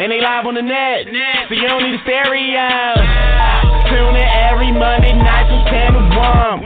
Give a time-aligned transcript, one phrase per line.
[0.00, 1.12] And they live on the net,
[1.44, 2.72] so you don't need a stereo.
[3.92, 6.64] Tune in every Monday night from 10 to 1.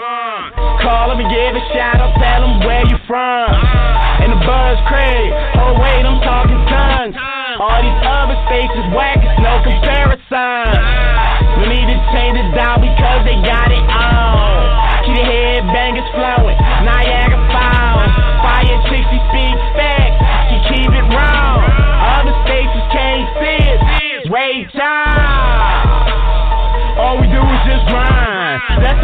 [0.78, 3.50] Call them and give a shout out, tell them where you from.
[4.22, 7.18] And the buzz Craig, oh wait, I'm talking tons.
[7.58, 10.78] All these other stations whack, it's no comparison.
[11.58, 15.10] We need to change it down because they got it on.
[15.10, 16.54] Keep the headbangers flowing,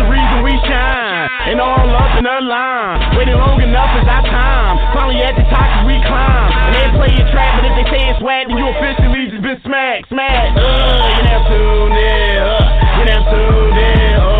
[0.00, 1.28] the reason we shine.
[1.52, 3.16] And all up in the line.
[3.16, 4.80] Waiting long enough is our time.
[4.96, 6.48] Finally at the top as we climb.
[6.48, 9.44] And they play your trap, but if they say it's whack, then you officially just
[9.44, 10.56] been smacked, smacked.
[10.56, 12.32] Uh, you now tuned in.
[12.40, 14.14] Uh, you now tuned in.
[14.24, 14.39] Oh,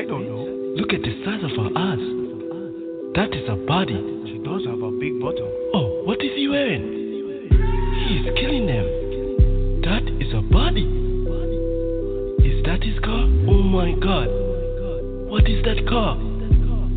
[0.00, 0.48] I don't know.
[0.80, 2.00] Look at the size of her ass.
[3.20, 4.00] That is a body.
[4.32, 5.44] She does have a big bottom.
[5.76, 6.88] Oh, what is he wearing?
[8.08, 8.86] He is killing them.
[9.84, 10.88] That is a body.
[12.48, 13.28] Is that his car?
[13.44, 14.32] Oh my god.
[15.28, 16.16] What is that car?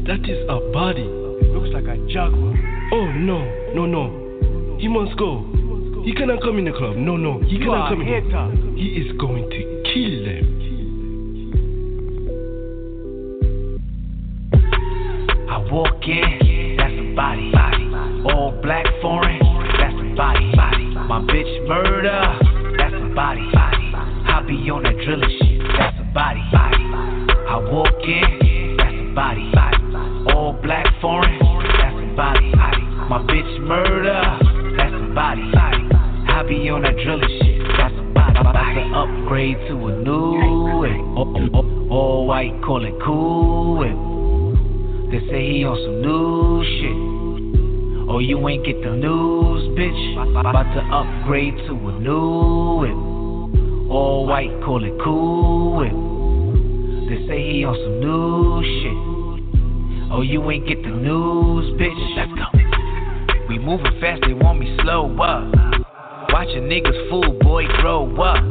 [0.07, 1.03] That is a body.
[1.03, 2.55] It looks like a jaguar.
[2.93, 3.43] Oh no,
[3.75, 4.80] no, no.
[4.80, 5.43] He must go.
[6.05, 6.95] He cannot come in the club.
[6.95, 7.42] No, no.
[7.42, 8.77] He You cannot come in.
[8.77, 10.62] He is going to kill them.
[15.73, 17.50] Walk in, that's a body.
[18.30, 19.39] All black foreign,
[19.82, 20.54] that's a body.
[21.10, 22.38] My bitch murder,
[22.78, 23.42] that's a body.
[23.56, 26.42] I be on that drilling shit, that's a body.
[26.54, 29.52] I walk in, that's a body.
[30.32, 32.52] All black foreign, that's a body.
[33.10, 34.22] My bitch murder,
[34.78, 35.42] that's a body.
[35.58, 37.61] I be on that drilling shit,
[38.94, 40.92] upgrade to a new whip.
[41.17, 44.12] All, all, all white, call it cool whip.
[45.13, 48.09] They say he on some new shit.
[48.09, 50.39] Oh, you ain't get the news, bitch.
[50.39, 53.91] About to upgrade to a new whip.
[53.93, 55.93] All white, call it cool whip.
[57.11, 60.09] They say he on some new shit.
[60.11, 62.15] Oh, you ain't get the news, bitch.
[62.17, 62.49] Let's go.
[63.49, 65.45] We moving fast, they want me slow up.
[66.33, 68.41] Watch a niggas fool, boy, grow up.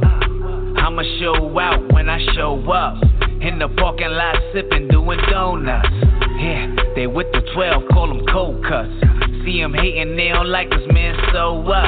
[0.79, 3.03] I'ma show out when I show up.
[3.41, 6.12] In the parking lot, sipping, doing donuts.
[6.43, 8.91] Yeah, they with the 12, call them cold cuts.
[9.45, 11.87] See them hating, they don't like us, man, so what?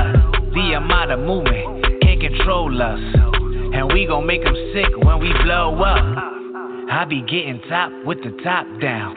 [0.55, 3.01] The of movement can't control us.
[3.75, 5.99] And we gon' make them sick when we blow up.
[6.89, 9.17] I be getting top with the top down.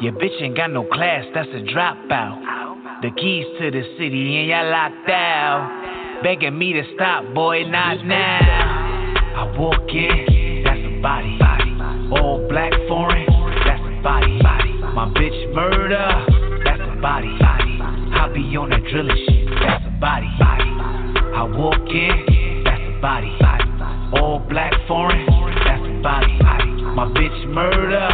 [0.00, 3.02] Your bitch ain't got no class, that's a dropout.
[3.02, 6.20] The keys to the city and y'all locked out.
[6.22, 8.38] Begging me to stop, boy, not now.
[9.36, 11.49] I walk in, that's a body.
[15.00, 17.34] My bitch murder, that's a body.
[17.40, 20.28] I be on that drilling shit, that's a body.
[20.28, 23.32] I walk in, that's a body.
[24.20, 25.24] All black foreign,
[25.64, 26.36] that's a body.
[26.92, 28.12] My bitch murder,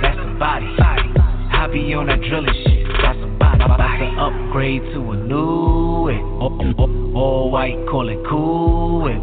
[0.00, 0.70] that's a body.
[0.78, 3.60] I be on that drilling shit, that's a body.
[3.60, 6.22] I About to upgrade to a new whip.
[6.22, 9.18] All, all, all white, call it cool whip.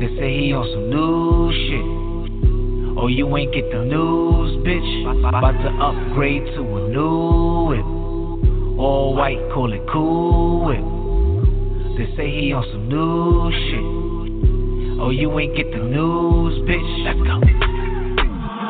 [0.00, 2.01] They say he on some new shit.
[2.94, 5.28] Oh, you ain't get the news, bitch.
[5.28, 7.86] About to upgrade to a new whip.
[8.78, 10.84] All white, call it cool whip.
[11.96, 15.00] They say he on some new shit.
[15.00, 17.04] Oh, you ain't get the news, bitch.
[17.04, 17.40] Let's go.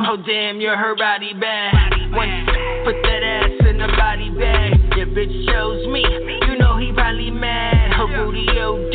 [0.05, 1.75] Oh damn, you're her body bag.
[2.85, 4.79] Put that ass in the body bag.
[4.97, 6.03] Your bitch shows me,
[6.47, 7.93] you know he probably mad.
[7.93, 8.95] Her booty OD,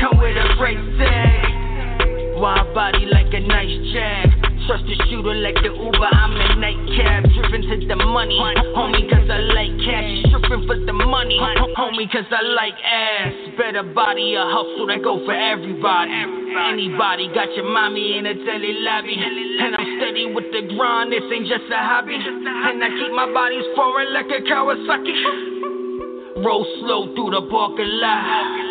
[0.00, 2.38] come with a price tag.
[2.38, 4.33] Wild body like a nice jag.
[4.66, 6.10] Trust the shooter like the Uber.
[6.12, 8.38] I'm the night cab, driven to the money.
[8.72, 10.24] Homie, cause I like cash.
[10.28, 11.38] Stripping for the money.
[11.76, 13.32] Homie, cause I like ass.
[13.56, 16.12] Better body, a hustle that go for everybody.
[16.54, 19.16] Anybody got your mommy in a telly lobby.
[19.16, 22.16] And I'm steady with the grind, this ain't just a hobby.
[22.16, 26.44] And I keep my bodies foreign like a Kawasaki.
[26.44, 28.63] Roll slow through the parking lot.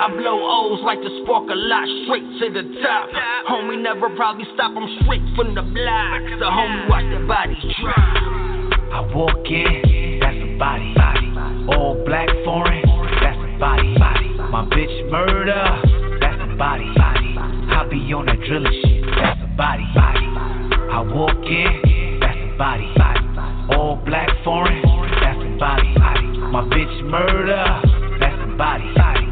[0.00, 3.12] I blow O's like the spark a lot, straight to the top.
[3.52, 6.22] Homie never probably stop, I'm straight from the block.
[6.40, 8.00] So homie watch the bodies drop.
[8.96, 10.96] I walk in, that's a body.
[11.68, 12.80] All black foreign,
[13.20, 13.92] that's a body.
[14.48, 15.68] My bitch murder,
[16.18, 16.88] that's a body.
[16.96, 19.84] I be on that drilling shit, that's a body.
[19.84, 22.88] I walk in, that's a body.
[23.76, 24.80] All black foreign,
[25.20, 25.92] that's a body.
[26.48, 29.29] My bitch murder, that's a body.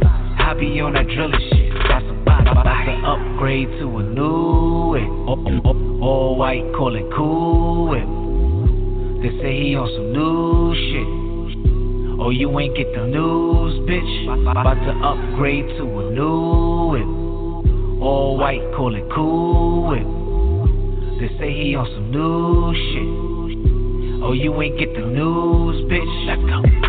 [0.49, 1.75] I be on that drilling shit.
[1.93, 5.05] That's about, to upgrade to a new whip.
[5.29, 8.09] All, all, all white, call it cool whip.
[9.21, 12.19] They say he on some new shit.
[12.19, 14.49] Oh, you ain't get the news, bitch.
[14.49, 18.01] About to upgrade to a new whip.
[18.01, 21.21] All white, call it cool whip.
[21.21, 24.25] They say he on some new shit.
[24.25, 26.25] Oh, you ain't get the news, bitch.
[26.25, 26.88] Let's go.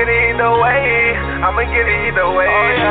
[0.00, 1.12] get it either way.
[1.44, 2.48] I'ma get it either way.
[2.48, 2.89] Oh, yeah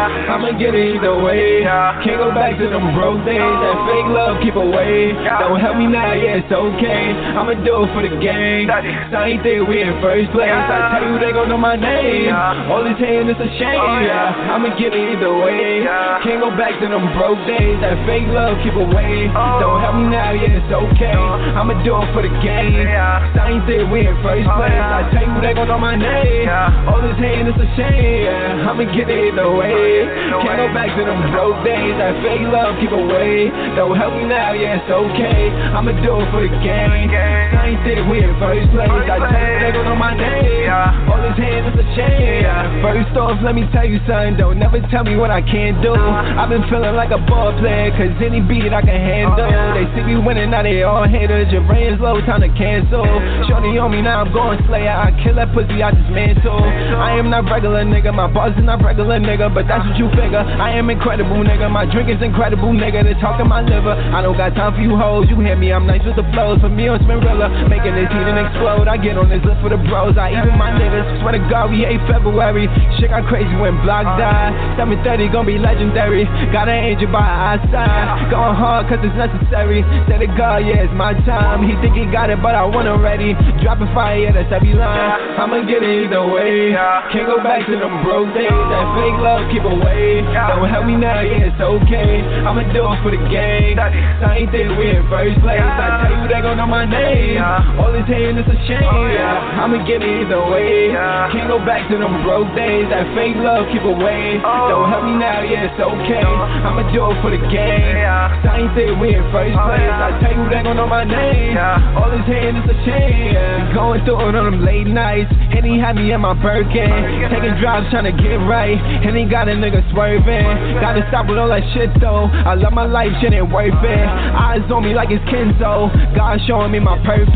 [0.50, 1.62] to get it either way.
[1.62, 2.02] Yeah.
[2.02, 3.38] Can't go back to them broke days.
[3.38, 5.14] That fake love, keep away.
[5.14, 7.14] Don't help me now, yeah, it's okay.
[7.38, 8.66] I'ma do it for the game.
[9.14, 10.50] Same thing, we in first place.
[10.50, 12.34] I tell you, they gon' know my name.
[12.70, 14.54] All this hand is a shame, yeah.
[14.58, 15.86] I'ma get it either way.
[16.26, 17.78] Can't go back to them broke days.
[17.86, 19.30] That fake love, keep away.
[19.62, 21.14] Don't help me now, yeah, it's okay.
[21.14, 22.90] I'ma do it for the game.
[23.38, 24.82] Same thing, we in first place.
[24.82, 26.50] I tell you, they gon' know my name.
[26.90, 28.70] All this hand is a shame, yeah.
[28.70, 29.99] I'ma get it either way.
[30.06, 31.96] Can't go back to them broke days.
[32.00, 33.52] That fake love, keep away.
[33.76, 35.52] Don't help me now, yeah, it's okay.
[35.76, 37.10] I'ma do it for the game.
[37.12, 38.90] I ain't think we in first place.
[38.90, 40.72] I you, they don't my name.
[41.12, 42.48] All his hands is a shame.
[42.80, 44.40] First off, let me tell you something.
[44.40, 45.92] Don't never tell me what I can't do.
[45.92, 49.44] I've been feeling like a ball player, cause any beat I can handle.
[49.44, 49.76] Uh-huh.
[49.76, 51.52] They see me winning, now they all haters.
[51.52, 53.04] Your brain's low, time to cancel.
[53.50, 54.94] Shorty on me, now I'm going slayer.
[54.94, 56.56] I kill that pussy, I just mantle.
[56.56, 60.08] I am not regular nigga, my boss is not regular nigga, but that's what you
[60.14, 60.46] figure.
[60.46, 63.98] I am incredible nigga, my drink is incredible nigga They talk in my liver.
[64.14, 65.26] I don't got time for you hoes.
[65.30, 65.74] You hear me?
[65.74, 66.62] I'm nice with the flows.
[66.62, 67.50] For me, I'm Spinrilla.
[67.66, 68.86] Making this heat and explode.
[68.86, 70.18] I get on this list for the bros.
[70.18, 71.22] I even my niggas.
[71.22, 72.70] Swear to God, we hate February.
[73.02, 74.22] Shit got crazy when Block uh.
[74.22, 74.54] died.
[74.78, 76.30] 730 gonna be legendary.
[76.54, 78.30] Got an angel by our side.
[78.30, 79.82] Going hard cause it's necessary.
[80.06, 81.66] Say to God, yeah, it's my time.
[81.66, 83.34] He think he got it, but I want already.
[83.64, 85.40] Dropping fire, yeah, that's every line.
[85.40, 86.76] I'ma get it either way.
[87.10, 88.52] Can't go back to them broke days.
[88.52, 89.79] That fake love, keep away.
[89.80, 92.22] Don't help me now, yeah, it's okay.
[92.44, 93.80] I'ma do it for the game.
[94.20, 95.62] Same thing, we in first place.
[95.62, 97.40] I tell you, they gon' know my name.
[97.80, 98.84] All this hand is a shame.
[98.84, 100.92] I'ma get it either way.
[101.32, 102.88] Can't go back to them broke days.
[102.92, 104.40] That fake love, keep away.
[104.44, 106.28] Don't help me now, yeah, it's okay.
[106.66, 107.96] I'ma do it for the game.
[108.44, 109.92] Same thing, we in first place.
[109.92, 111.56] I tell you, they gon' know my name.
[111.96, 113.74] All this hand is a shame.
[113.74, 115.32] Going through it on them late nights.
[115.56, 116.88] And he had me in my Birkin.
[117.32, 118.80] Taking drives, trying to get right.
[119.04, 120.80] And he got a nigga swerving.
[120.82, 122.32] Gotta stop with all that shit though.
[122.32, 124.06] I love my life, shit ain't worth it.
[124.34, 125.92] Eyes on me like it's Kenzo.
[126.16, 127.30] God showing me my purpose.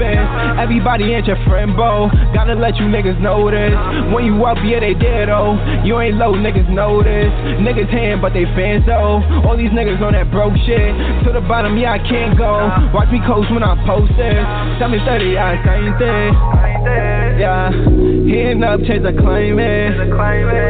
[0.60, 2.10] Everybody ain't your friend, bro.
[2.34, 3.74] Gotta let you niggas know this.
[4.13, 5.58] When you up, yeah, they dead, though.
[5.84, 7.30] You ain't low, niggas know this.
[7.62, 9.22] Niggas hand, but they fans, though.
[9.46, 10.94] All these niggas on that broke shit.
[11.25, 12.70] To the bottom, yeah, I can't go.
[12.94, 14.44] Watch me coast when I post it.
[14.80, 17.23] Tell me 30, I ain't thing.
[17.38, 19.98] Yeah, hitting up, change the climate.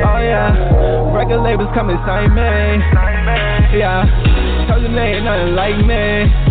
[0.06, 2.42] Oh yeah, record labels come and sign me.
[3.78, 4.06] Yeah,
[4.70, 6.43] told them they ain't nothing like me.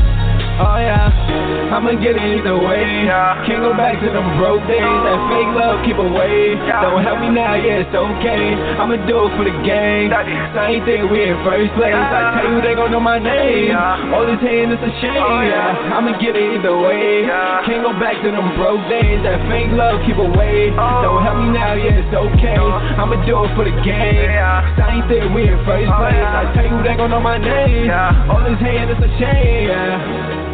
[0.62, 3.10] Oh yeah, I'ma get it either way.
[3.50, 4.78] Can't go back to them broke days.
[4.78, 6.54] That fake love keep away.
[6.78, 8.54] Don't help me now, yeah, it's okay.
[8.78, 10.14] I'ma do it for the game.
[10.54, 11.98] Same thing we in first place.
[11.98, 13.74] I tell you they gon' know my name.
[14.14, 15.18] All this hating is a shame.
[15.18, 17.26] Oh, Yeah, I'ma get it either way.
[17.66, 19.18] Can't go back to them broke days.
[19.26, 20.70] That fake love keep away.
[20.78, 21.02] Oh.
[21.02, 22.54] Don't help me now, yeah, it's okay.
[23.02, 24.30] I'ma do it for the game.
[24.78, 26.22] Same thing we in first oh, place.
[26.22, 27.90] I tell you they gon' know my name.
[28.30, 30.51] All this hating is a shame.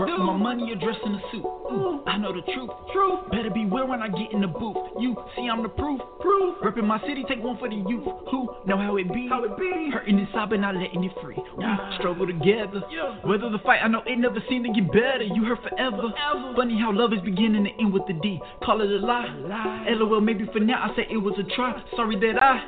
[0.00, 0.16] What will I Work do?
[0.16, 1.44] for my money or dress in a suit.
[1.44, 2.70] Ooh, I know the truth.
[2.92, 3.30] Truth.
[3.30, 4.76] Better beware when I get in the booth.
[4.98, 6.00] You see, I'm the proof.
[6.20, 6.56] Proof.
[6.64, 8.04] Reppin' my city, take one for the youth.
[8.30, 9.28] Who know how it be?
[9.28, 9.90] How it be?
[9.92, 11.36] Hurting inside, but not letting it free.
[11.56, 11.64] We
[11.98, 12.82] struggle together.
[12.90, 13.16] Yeah.
[13.24, 15.22] Whether the fight, I know it never seemed to get better.
[15.22, 16.10] You hurt forever.
[16.10, 16.54] forever.
[16.56, 18.40] Funny how love is beginning to end with the D.
[18.64, 19.28] Call it a lie.
[19.46, 19.86] lie.
[19.90, 21.80] LOL, maybe for now I say it was a try.
[21.96, 22.64] Sorry that I.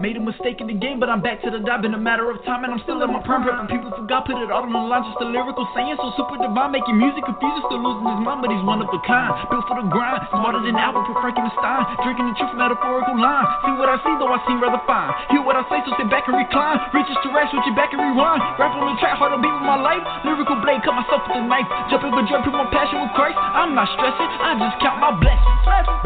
[0.00, 2.28] Made a mistake in the game, but I'm back to the dive in a matter
[2.28, 3.40] of time, and I'm still in my prime.
[3.40, 5.96] Prepping people forgot, put it all on the line, just a lyrical saying.
[5.96, 9.00] So super divine, making music confusing, still losing his mind, but he's one of a
[9.08, 9.32] kind.
[9.48, 11.88] Built for the grind, smarter than Albert for Frankenstein.
[12.04, 13.46] Drinking the truth, metaphorical line.
[13.64, 15.08] See what I see, though I seem rather fine.
[15.32, 16.76] Hear what I say, so sit back and recline.
[16.92, 18.44] Reaches to rest, switch it back and rewind.
[18.58, 20.02] Rap on the track, hard to beat with my life.
[20.26, 21.68] Lyrical blade, cut myself with a knife.
[21.88, 23.38] Jump over, jump, put my passion with Christ.
[23.38, 25.56] I'm not stressing, I just count my blessings.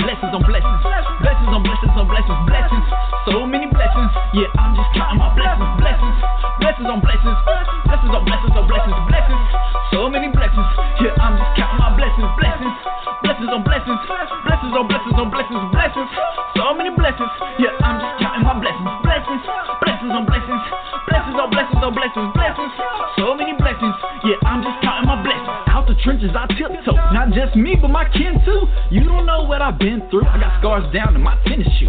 [0.05, 0.81] Blessings on blessings.
[1.25, 2.39] Blessings on blessings on blessings.
[2.45, 2.87] Blessings.
[3.33, 4.13] So many blessings.
[4.37, 6.17] Yeah, I'm just counting my blessings, blessings,
[6.61, 7.39] blessings on blessings,
[7.89, 9.45] blessings on blessings on blessings, blessings.
[9.89, 10.69] So many blessings.
[11.01, 12.77] Yeah, I'm just counting my blessings, blessings,
[13.25, 14.01] blessings on blessings,
[14.45, 16.09] blessings on blessings on blessings, blessings.
[16.53, 17.33] So many blessings.
[17.57, 19.43] Yeah, I'm just counting my blessings, blessings,
[19.81, 20.63] blessings on blessings,
[21.09, 22.73] blessings on blessings on blessings, blessings.
[23.17, 23.97] So many blessings.
[24.29, 25.49] Yeah, I'm just counting my blessings.
[25.73, 26.93] Out the trenches, I tiptoe.
[27.17, 28.69] Not just me, but my kin too.
[28.93, 30.29] You don't know what I've been through.
[30.29, 31.89] I got scars down in my tennis shoe.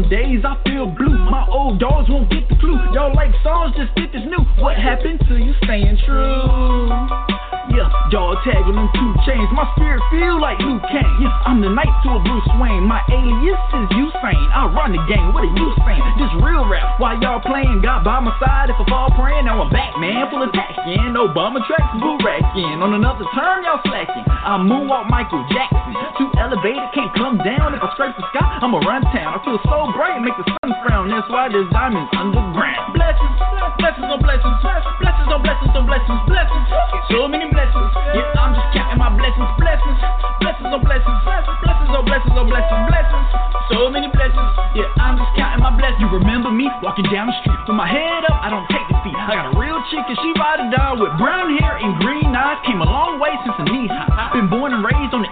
[0.00, 1.18] Some days I feel blue.
[1.30, 2.78] My old dogs won't get the clue.
[2.94, 4.42] Y'all like songs, just think this new.
[4.62, 7.29] What happened to you staying true?
[7.70, 9.46] Yeah, y'all tagging them two chains.
[9.54, 11.14] My spirit feel like Luke Kane.
[11.22, 12.82] Yeah, I'm the knight to a Bruce Wayne.
[12.82, 14.44] My alias is Usain.
[14.50, 15.30] I run the game.
[15.30, 16.02] What are you saying?
[16.18, 16.98] This real rap.
[16.98, 18.74] While y'all playing, God by my side.
[18.74, 20.26] If I fall praying, now I'm back, man.
[20.34, 20.74] Full attack.
[20.90, 22.82] Yeah, Obama tracks, boo racking.
[22.82, 24.26] On another term, y'all slacking.
[24.26, 25.94] I moonwalk Michael Jackson.
[26.18, 27.78] Too elevated, can't come down.
[27.78, 29.36] If I scrape the sky, I'ma run town.
[29.36, 31.06] I feel so bright, make the sun frown.
[31.12, 32.98] That's why there's diamonds underground.
[32.98, 33.36] Blessings,
[33.78, 36.66] blessings on blessings, blessings on blessings on blessings, blessings.
[37.14, 37.90] So many blessings.
[38.18, 39.98] Yeah, I'm just counting my blessings, blessings,
[40.42, 43.26] blessings on blessings, blessings on blessings oh, on oh, blessings, blessings.
[43.70, 44.50] So many blessings.
[44.74, 46.02] Yeah, I'm just counting my blessings.
[46.02, 49.14] You remember me walking down the street with my head up, I don't take defeat.
[49.14, 52.34] I got a real chick and she ride or die with brown hair and green
[52.34, 52.58] eyes.
[52.66, 54.10] Came a long way since a knee high.
[54.10, 55.29] I've been born and raised on the.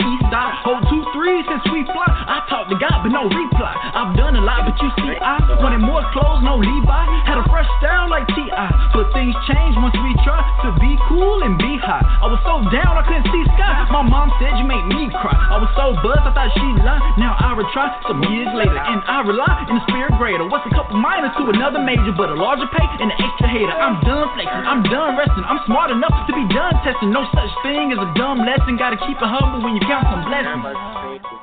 [1.29, 2.09] Since we fly.
[2.09, 3.73] I talk to God, but no reply.
[3.73, 7.05] I've done a lot, but you see, I wanted more clothes, no Levi.
[7.29, 8.69] Had a fresh style like T.I.
[8.97, 12.01] But things change once we try to be cool and be high.
[12.01, 13.87] I was so down, I couldn't see sky.
[13.93, 15.37] My mom said you make me cry.
[15.37, 17.01] I was so buzzed, I thought she lied.
[17.21, 20.49] Now I retry some years later, and I rely in the spirit greater.
[20.49, 23.73] What's a couple minors to another major, but a larger pay and an extra hater.
[23.73, 25.45] I'm done flexing, I'm done resting.
[25.45, 27.13] I'm smart enough to be done testing.
[27.13, 28.81] No such thing as a dumb lesson.
[28.81, 31.18] Gotta keep it humble when you count some blessings.
[31.19, 31.35] What's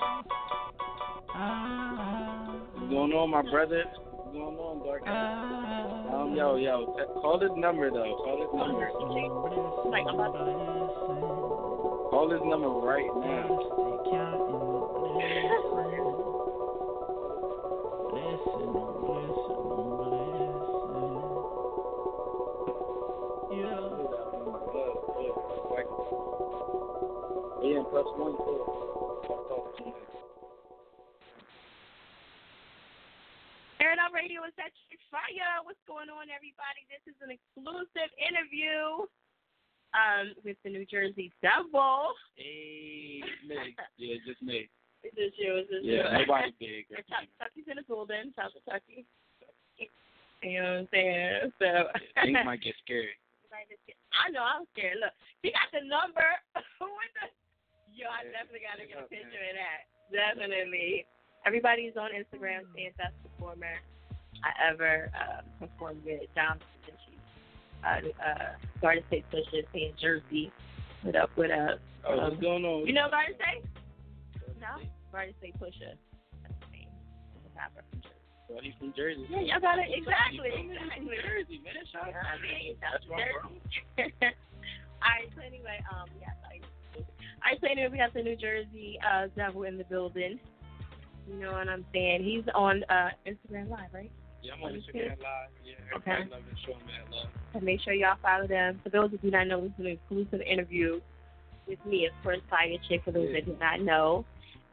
[2.89, 3.84] going on, my brother?
[3.84, 5.03] What's going on, Dark?
[6.15, 8.15] Um, yo, yo, call this number though.
[8.24, 8.88] Call this number.
[9.91, 10.46] Like, I'm about to.
[12.10, 13.51] Call this number right now.
[27.62, 28.85] Yeah, plus one too.
[33.86, 35.62] It Radio is that chick fire.
[35.62, 36.82] What's going on, everybody?
[36.89, 39.06] This is an exclusive interview
[39.94, 42.18] um, with the New Jersey Devil.
[42.34, 43.77] Hey, me.
[44.01, 44.65] Yeah, just me.
[45.06, 45.62] Is this you?
[45.62, 46.25] Is this Yeah, you?
[46.25, 46.89] nobody big.
[46.98, 48.34] Or Tuck- Chucky's in the building.
[48.34, 49.06] Shout out to Chucky.
[50.42, 51.54] You know what I'm saying?
[51.62, 51.70] So
[52.25, 53.13] Things might get scary.
[53.54, 54.98] I know I'm scared.
[54.98, 55.13] Look,
[55.46, 56.25] he got the number.
[56.58, 57.30] the,
[57.94, 59.86] yo, I definitely got to get a picture of that.
[60.10, 61.06] Definitely.
[61.46, 63.78] Everybody's on Instagram saying best performer
[64.44, 66.22] I ever uh, performed with.
[66.34, 67.14] John Da Vinci.
[67.86, 70.52] Uh, uh, Garden State Pusha saying Jersey.
[71.04, 71.30] What up?
[71.36, 71.80] What up?
[72.08, 72.88] Oh, what's going on?
[72.88, 73.62] You know Garden State?
[74.60, 74.82] No?
[75.12, 75.94] Garden State Pusha.
[76.42, 76.90] That's the name.
[77.56, 78.25] Rapper from Jersey.
[78.50, 79.25] Well, he's from Jersey.
[79.30, 79.90] Yeah, y'all got it.
[79.94, 80.50] Exactly.
[80.50, 81.18] Exactly.
[81.22, 81.78] Jersey, man.
[81.94, 83.62] Shout out to That's where I'm.
[83.98, 84.14] Jersey.
[85.06, 86.62] right, so anyway, um, yeah, sorry.
[86.98, 90.40] All right, so anyway, we got the New Jersey uh, Devil in the building.
[91.27, 92.24] You know what I'm saying?
[92.24, 94.12] He's on uh, Instagram Live, right?
[94.44, 95.50] Yeah, I'm on Instagram Live.
[95.65, 96.29] Yeah, Okay.
[96.29, 97.27] love and show me that love.
[97.53, 98.79] And make sure y'all follow them.
[98.84, 101.01] For those who do not know, this is an exclusive interview
[101.67, 103.41] with me, of course, Fire Chick, for those Yeah.
[103.41, 104.25] that do not know.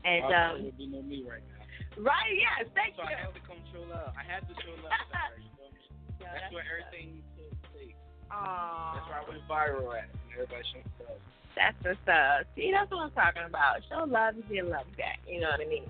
[0.05, 2.03] And, um, would be no me right now.
[2.05, 3.09] right, yes, thank So you.
[3.09, 4.13] So I had to come show love.
[4.19, 4.93] I had to show love.
[5.09, 5.81] Sorry, you feel me?
[6.21, 7.97] Yo, That's where everything took place.
[8.29, 9.01] up.
[9.01, 10.11] That's where I went viral at.
[10.11, 11.17] And everybody showing love.
[11.57, 12.45] That's what's up.
[12.57, 13.81] See, that's what I'm talking about.
[13.89, 15.21] Show love, you get love back.
[15.29, 15.85] You know what I mean?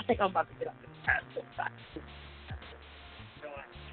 [0.00, 2.02] I think I'm about to get off this podcast.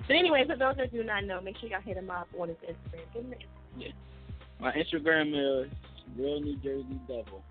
[0.08, 2.50] But anyway, for those that do not know, make sure y'all hit him up on
[2.50, 3.14] his Instagram.
[3.14, 3.34] Give him
[3.78, 3.86] the
[4.60, 5.72] My Instagram is
[6.18, 7.42] Real New Jersey Devil.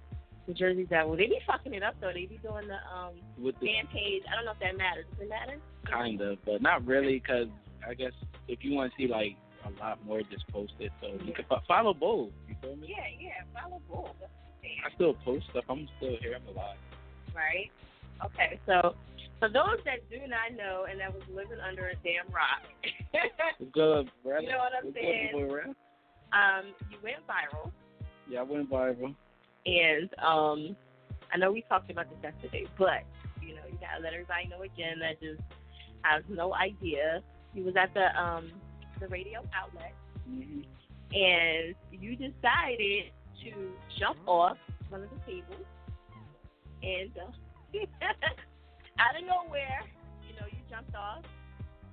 [0.47, 1.17] New Jersey Devil.
[1.17, 2.13] They be fucking it up though.
[2.13, 4.23] They be doing the um With the fan page.
[4.31, 5.07] I don't know if that matters.
[5.13, 5.59] Does it matter?
[5.91, 7.49] kind of, but not really, because
[7.89, 8.13] I guess
[8.49, 10.93] if you want to see like a lot more, just post it.
[11.01, 12.31] So you can fo- follow both.
[12.49, 12.89] You feel me?
[12.91, 13.61] Yeah, yeah.
[13.63, 14.15] Follow both.
[14.63, 15.65] I still post stuff.
[15.69, 16.37] I'm still here.
[16.37, 16.77] I'm alive.
[17.35, 17.71] Right.
[18.25, 18.61] Okay.
[18.67, 18.95] So
[19.39, 22.63] for those that do not know and that was living under a damn rock,
[23.73, 24.43] good, brother?
[24.43, 25.31] You know what I'm saying?
[25.33, 25.61] Boy,
[26.33, 27.71] um, you went viral.
[28.29, 29.15] Yeah, I went viral.
[29.67, 30.77] And um,
[31.33, 33.05] I know we talked about this yesterday, but
[33.41, 35.43] you know, you gotta let everybody know again that just
[36.03, 37.23] has no idea.
[37.55, 38.51] You was at the um
[39.01, 39.93] the radio outlet,
[40.27, 40.61] hmm
[41.15, 43.13] and you decided
[43.45, 44.57] to jump off
[44.89, 45.67] one of the tables,
[46.83, 47.31] and uh,
[48.99, 49.83] out of nowhere,
[50.29, 51.25] you know, you jumped off,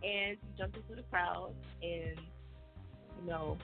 [0.04, 2.20] and you jumped into the crowd, and
[3.22, 3.58] you know,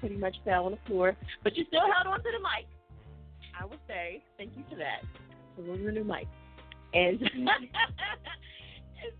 [0.00, 2.66] pretty much fell on the floor, but you still held on to the mic.
[3.58, 5.02] I would say thank you for that.
[5.56, 6.26] Was a new mic.
[6.94, 7.52] And and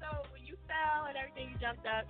[0.00, 2.06] so when you fell and everything, you jumped up,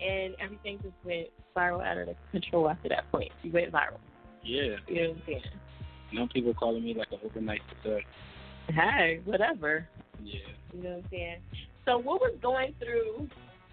[0.00, 3.32] and everything just went viral out of control after that point.
[3.42, 3.98] You went viral.
[4.42, 4.76] Yeah.
[4.86, 5.42] You know what I'm saying?
[6.10, 8.02] You know, people calling me like an overnight success.
[8.68, 9.88] Hey, whatever.
[10.22, 10.40] Yeah.
[10.72, 11.38] You know what I'm saying?
[11.84, 13.28] So what was going through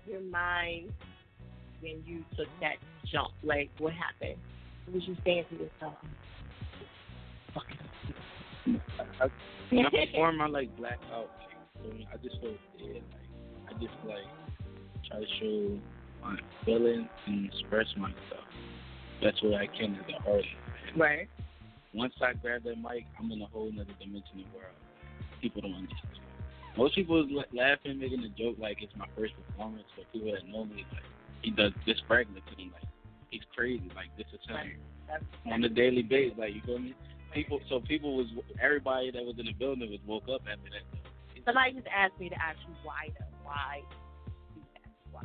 [0.06, 0.92] your mind
[1.82, 2.76] when you took that
[3.12, 3.30] jump?
[3.44, 4.40] Like what happened?
[4.86, 5.98] What was you saying to yourself?
[7.54, 7.78] Fuck it
[9.20, 9.28] I,
[9.70, 11.30] when I perform, I like black out.
[11.84, 13.04] Like, I just feel dead.
[13.12, 14.24] Like, I just like
[15.10, 15.80] try to show
[16.22, 18.48] my feelings and express myself.
[19.22, 20.48] That's what I can as an artist.
[20.98, 21.28] Right.
[21.94, 24.76] Once I grab that mic, I'm in a whole nother dimension of world.
[25.44, 26.24] People don't understand.
[26.78, 30.32] Most people is la- laughing, making a joke like it's my first performance, but people
[30.32, 31.04] that know me, like
[31.44, 32.88] he does this regular to them, like
[33.30, 33.92] he's crazy.
[33.94, 34.80] Like this is him
[35.52, 36.38] on a daily basis.
[36.40, 36.96] Like you feel me?
[37.34, 38.28] People, so people was
[38.62, 41.44] everybody that was in the building was woke up after that.
[41.44, 43.36] somebody just asked me to ask you why though.
[43.44, 43.82] Why?
[45.12, 45.24] Why?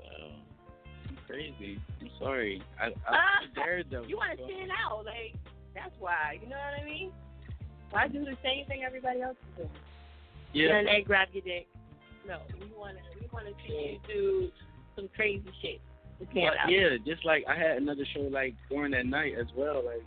[0.00, 0.32] Well,
[1.10, 1.78] I'm crazy.
[2.00, 2.62] I'm sorry.
[2.80, 4.08] I, I Ah, I'm.
[4.08, 5.36] You want to stand out, like
[5.74, 6.38] that's why.
[6.40, 7.12] You know what I mean?
[7.90, 9.70] Why do the same thing everybody else is doing?
[10.52, 10.76] Yeah.
[10.76, 11.66] And they grab your dick.
[12.26, 13.20] No, we want to.
[13.20, 14.50] We want to see you do
[14.96, 15.80] some crazy shit.
[16.34, 19.82] Yeah, just like I had another show like during that night as well.
[19.84, 20.04] Like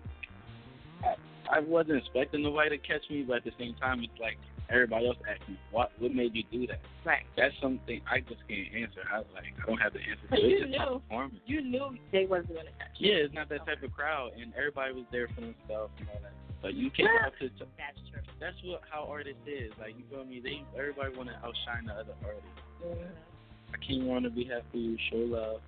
[1.03, 4.37] I, I wasn't expecting nobody to catch me, but at the same time, it's like
[4.69, 5.91] everybody else asking, "What?
[5.97, 7.23] What made you do that?" Right.
[7.35, 9.01] That's something I just can't answer.
[9.11, 10.59] I like I don't have the answer to it.
[10.59, 11.01] you knew.
[11.01, 11.41] performance.
[11.47, 13.11] You knew they wasn't gonna catch you.
[13.11, 16.21] Yeah, it's not that type of crowd, and everybody was there for themselves and all
[16.21, 16.33] that.
[16.63, 17.23] But you can't Yeah.
[17.25, 17.49] have to.
[17.77, 18.21] That's true.
[18.39, 19.71] That's what how artists is.
[19.77, 20.39] Like you feel me?
[20.39, 22.47] They everybody want to outshine the other artists.
[22.81, 23.75] Mm-hmm.
[23.75, 25.61] I keep want to be happy, show love.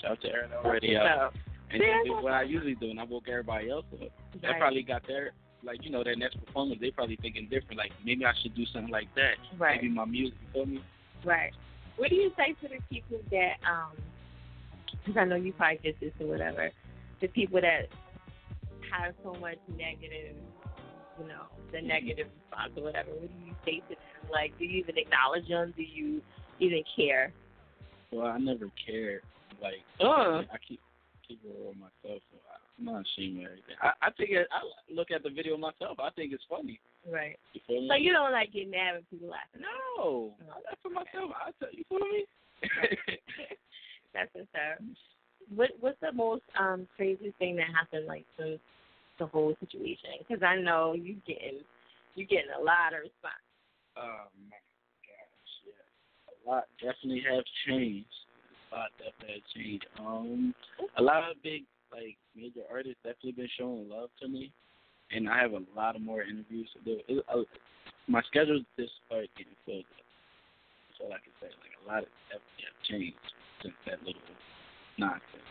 [0.00, 1.32] Shout out to Aaron already out.
[1.70, 4.00] And Yeah, then do what I usually do, and I woke everybody else up.
[4.42, 4.58] Right.
[4.60, 5.32] probably got their
[5.64, 6.80] like you know their next performance.
[6.80, 7.78] They probably thinking different.
[7.78, 9.34] Like maybe I should do something like that.
[9.58, 9.80] Right.
[9.80, 10.36] Maybe my music.
[10.42, 10.84] You feel me?
[11.24, 11.52] Right.
[11.96, 13.92] What do you say to the people that, um,
[15.04, 16.70] because I know you probably get this or whatever,
[17.20, 17.88] the people that
[18.92, 20.36] have so much negative,
[21.20, 23.10] you know, the negative response or whatever.
[23.10, 24.30] What do you say to them?
[24.30, 25.72] Like, do you even acknowledge them?
[25.76, 26.20] Do you
[26.60, 27.32] even care?
[28.12, 29.22] Well, I never cared.
[29.60, 30.42] Like Uh.
[30.52, 30.80] I keep
[31.26, 32.22] keep it real with myself.
[32.30, 32.38] So
[32.78, 33.76] I'm not ashamed of everything.
[33.80, 34.60] I, I think it, I
[34.92, 35.98] look at the video myself.
[36.00, 36.80] I think it's funny.
[37.10, 37.38] Right.
[37.52, 37.88] You feel me?
[37.88, 39.48] So you don't like get mad when people laugh.
[39.58, 41.30] No, I laugh for myself.
[41.34, 42.26] I tell you, feel me?
[44.14, 44.82] That's what's up.
[45.54, 48.60] What What's the most um crazy thing that happened like since
[49.18, 50.10] the whole situation?
[50.18, 51.60] Because I know you getting
[52.14, 53.44] you getting a lot of response.
[53.96, 54.60] oh my
[55.06, 56.32] gosh, yeah.
[56.32, 58.06] A lot definitely have changed.
[58.72, 59.86] A lot definitely have changed.
[60.00, 60.54] Um,
[60.98, 64.52] a lot of big like major artists definitely been showing love to me,
[65.10, 67.00] and I have a lot of more interviews to do.
[67.08, 67.42] It, uh,
[68.08, 70.04] my schedule just started getting filled up.
[70.88, 71.52] That's all I can say.
[71.60, 73.28] Like a lot of definitely have changed
[73.62, 74.20] since that little
[74.98, 75.48] nonsense.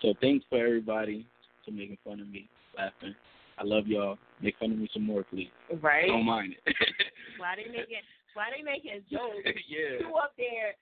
[0.00, 1.26] So thanks for everybody
[1.64, 3.14] for making fun of me, laughing.
[3.58, 4.18] I love y'all.
[4.40, 5.50] Make fun of me some more, please.
[5.80, 6.08] Right.
[6.08, 6.74] Don't mind it.
[7.38, 8.02] Why they making
[8.34, 9.44] why they making jokes?
[9.68, 10.00] yeah.
[10.00, 10.72] You up there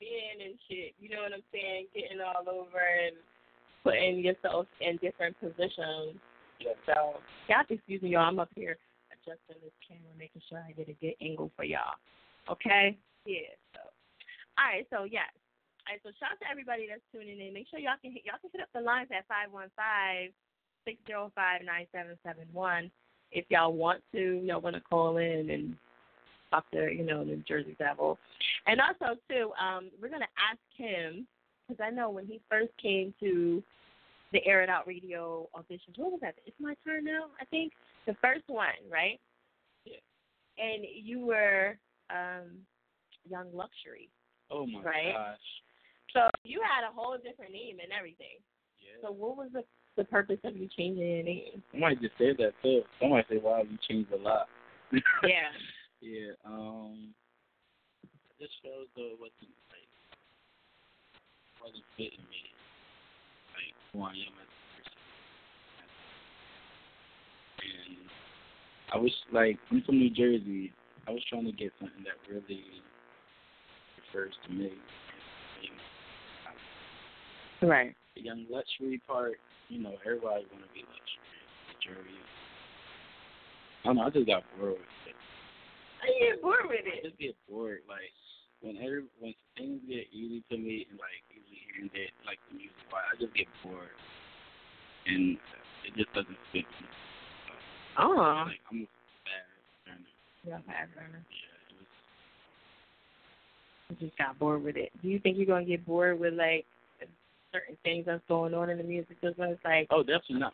[0.00, 1.92] being and shit, you know what I'm saying?
[1.92, 3.16] Getting all over and
[3.84, 6.16] putting yourself in different positions.
[6.88, 8.24] So y'all excuse me, y'all.
[8.24, 8.80] I'm up here
[9.12, 12.00] adjusting this camera, making sure I get a good angle for y'all.
[12.48, 12.96] Okay?
[13.28, 13.52] Yeah.
[13.76, 13.84] So
[14.56, 15.28] all right, so yes.
[15.84, 17.52] All right, so shout out to everybody that's tuning in.
[17.52, 20.32] Make sure y'all can hit y'all can hit up the lines at five one five
[20.84, 22.90] six zero five nine seven seven one
[23.34, 25.76] if y'all want to, y'all want to call in and
[26.50, 28.16] talk to, you know, the Jersey Devil.
[28.66, 31.26] And also, too, um, we're going to ask him,
[31.68, 33.62] because I know when he first came to
[34.32, 36.36] the Air It Out Radio auditions, what was that?
[36.46, 37.72] It's my turn now, I think.
[38.06, 39.18] The first one, right?
[39.84, 39.96] Yeah.
[40.58, 41.76] And you were
[42.10, 42.52] um,
[43.28, 44.08] Young Luxury.
[44.50, 45.12] Oh my Right.
[45.12, 45.38] gosh.
[46.12, 48.38] So you had a whole different name and everything.
[48.78, 49.08] Yeah.
[49.08, 49.64] So what was the
[49.96, 51.62] the purpose of you changing your name?
[51.70, 52.82] Somebody just said that too.
[53.00, 54.48] Somebody said, "Wow, you changed a lot."
[55.22, 55.50] Yeah.
[56.00, 56.32] yeah.
[56.44, 57.14] Um.
[58.38, 59.88] This shows though wasn't like
[61.62, 62.42] wasn't fitting me,
[63.54, 64.98] like who I am as a person.
[67.62, 67.96] And
[68.92, 70.72] I was like, I'm from New Jersey.
[71.08, 72.64] I was trying to get something that really
[73.96, 74.72] refers to me.
[77.62, 77.94] Right.
[78.14, 79.34] The young luxury part,
[79.68, 82.14] you know, everybody want to be luxury.
[83.84, 84.02] I don't know.
[84.02, 85.16] I just got bored with it.
[86.00, 87.04] I get bored with it.
[87.04, 87.80] I just get bored.
[87.88, 88.08] Like
[88.62, 92.56] when every when things get easy to me and like easy hearing it, like the
[92.56, 93.92] music part, I just get bored,
[95.06, 95.36] and
[95.84, 96.88] it just doesn't fit me.
[97.98, 98.46] Oh.
[98.48, 98.88] Like I'm a
[99.28, 99.44] bad
[99.84, 100.08] learner.
[100.46, 101.20] Yeah, fast learner.
[101.28, 101.92] Yeah, it was,
[103.90, 104.92] I just got bored with it.
[105.02, 106.64] Do you think you're gonna get bored with like
[107.54, 109.54] certain things that's going on in the music business?
[109.64, 110.52] Like, oh, definitely not.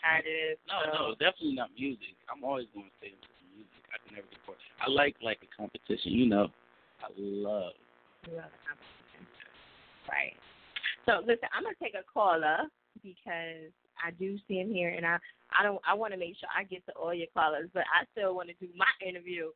[0.69, 2.21] No, so- no, definitely not music.
[2.29, 3.81] I'm always going to stay with music.
[3.89, 4.61] I can never get bored.
[4.85, 6.13] I like like a competition.
[6.13, 6.53] You know,
[7.01, 7.73] I love.
[8.29, 9.25] You love competition.
[10.05, 10.37] Right.
[11.09, 12.69] So listen, I'm gonna take a caller
[13.01, 15.17] because I do see him here, and I
[15.49, 18.05] I don't I want to make sure I get to all your callers, but I
[18.13, 19.51] still want to do my interview.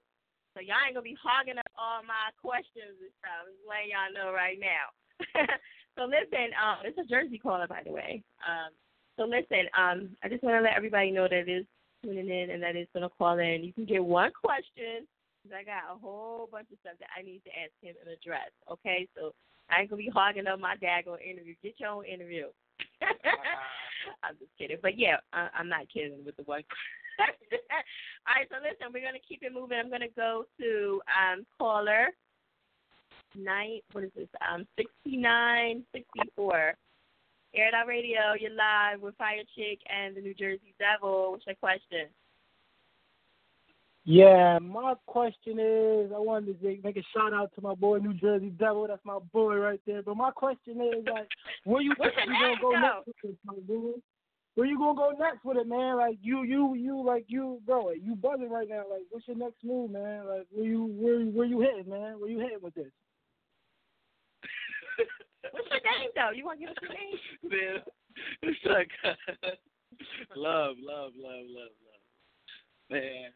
[0.55, 3.45] So y'all ain't gonna be hogging up all my questions and stuff.
[3.51, 4.95] Just letting y'all know right now.
[5.97, 8.23] so listen, um, it's a Jersey caller by the way.
[8.47, 8.73] Um,
[9.17, 11.67] so listen, um, I just want to let everybody know that it is
[12.03, 13.65] tuning in and that it's gonna call in.
[13.65, 15.07] You can get one question.
[15.53, 18.49] I got a whole bunch of stuff that I need to ask him and address.
[18.71, 19.35] Okay, so
[19.69, 21.55] I ain't gonna be hogging up my dad daggone interview.
[21.63, 22.47] Get your own interview.
[24.25, 26.65] I'm just kidding, but yeah, I, I'm not kidding with the one.
[27.21, 29.79] All right, so listen, we're gonna keep it moving.
[29.79, 32.09] I'm gonna go to um caller
[33.37, 33.81] nine.
[33.93, 34.29] What is this?
[34.47, 36.75] Um, sixty nine sixty four.
[37.57, 41.31] Air It Out Radio, you're live with Fire Chick and the New Jersey Devil.
[41.31, 42.09] What's your question?
[44.05, 48.13] Yeah, my question is, I wanted to make a shout out to my boy New
[48.13, 48.89] Jersey Devil.
[48.89, 50.03] That's my boy right there.
[50.03, 51.29] But my question is, like,
[51.63, 53.93] where you think you gonna go next with this, my boy?
[54.57, 55.97] Where you gonna go next with it, man?
[55.97, 57.87] Like you, you, you, like you, bro.
[57.87, 58.83] Like, you buzzing right now.
[58.91, 60.27] Like, what's your next move, man?
[60.27, 62.21] Like, where you, where, where you heading, man?
[62.21, 62.91] Where you heading with this?
[65.53, 66.31] What's your name though?
[66.35, 67.19] You want to give us your name?
[67.51, 67.83] Man,
[68.43, 68.91] it's like
[70.37, 72.05] love, love, love, love, love.
[72.91, 73.33] Man,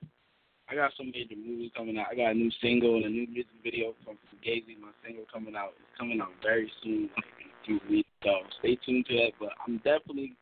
[0.71, 2.07] I got some major movies coming out.
[2.11, 4.79] I got a new single and a new music video from Fugazi.
[4.81, 5.73] My single coming out.
[5.81, 8.09] It's coming out very soon, like in a few weeks.
[8.23, 9.33] So stay tuned to that.
[9.41, 10.35] But I'm definitely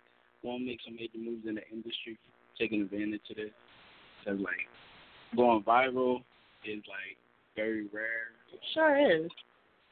[0.42, 2.18] going to make some major moves in the industry,
[2.58, 3.54] taking advantage of this.
[4.24, 4.66] Cause like
[5.36, 6.22] going viral
[6.64, 7.16] is like
[7.54, 8.34] very rare.
[8.74, 9.30] Sure is.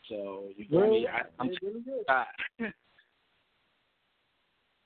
[0.08, 1.06] So you feel me?
[1.08, 2.04] I, I'm It's really good.
[2.08, 2.24] uh,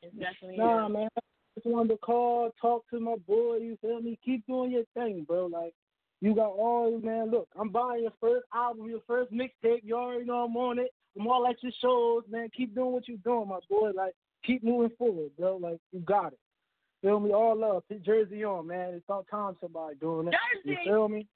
[0.03, 0.93] It's definitely Nah, is.
[0.93, 1.09] man.
[1.57, 3.57] Just wanted to call, talk to my boy.
[3.57, 4.19] You feel me?
[4.25, 5.47] Keep doing your thing, bro.
[5.47, 5.75] Like
[6.21, 7.31] you got all, man.
[7.31, 9.81] Look, I'm buying your first album, your first mixtape.
[9.83, 10.91] You already know I'm on it.
[11.19, 12.49] I'm all at your shows, man.
[12.57, 13.91] Keep doing what you're doing, my boy.
[13.95, 14.13] Like
[14.45, 15.57] keep moving forward, bro.
[15.57, 16.39] Like you got it.
[17.03, 17.33] Feel me?
[17.33, 17.83] All love.
[17.89, 18.95] Put Jersey on, man.
[18.95, 20.33] It's about time somebody doing it.
[20.33, 20.63] Jersey.
[20.65, 20.85] You Jersey.
[20.89, 21.27] feel me?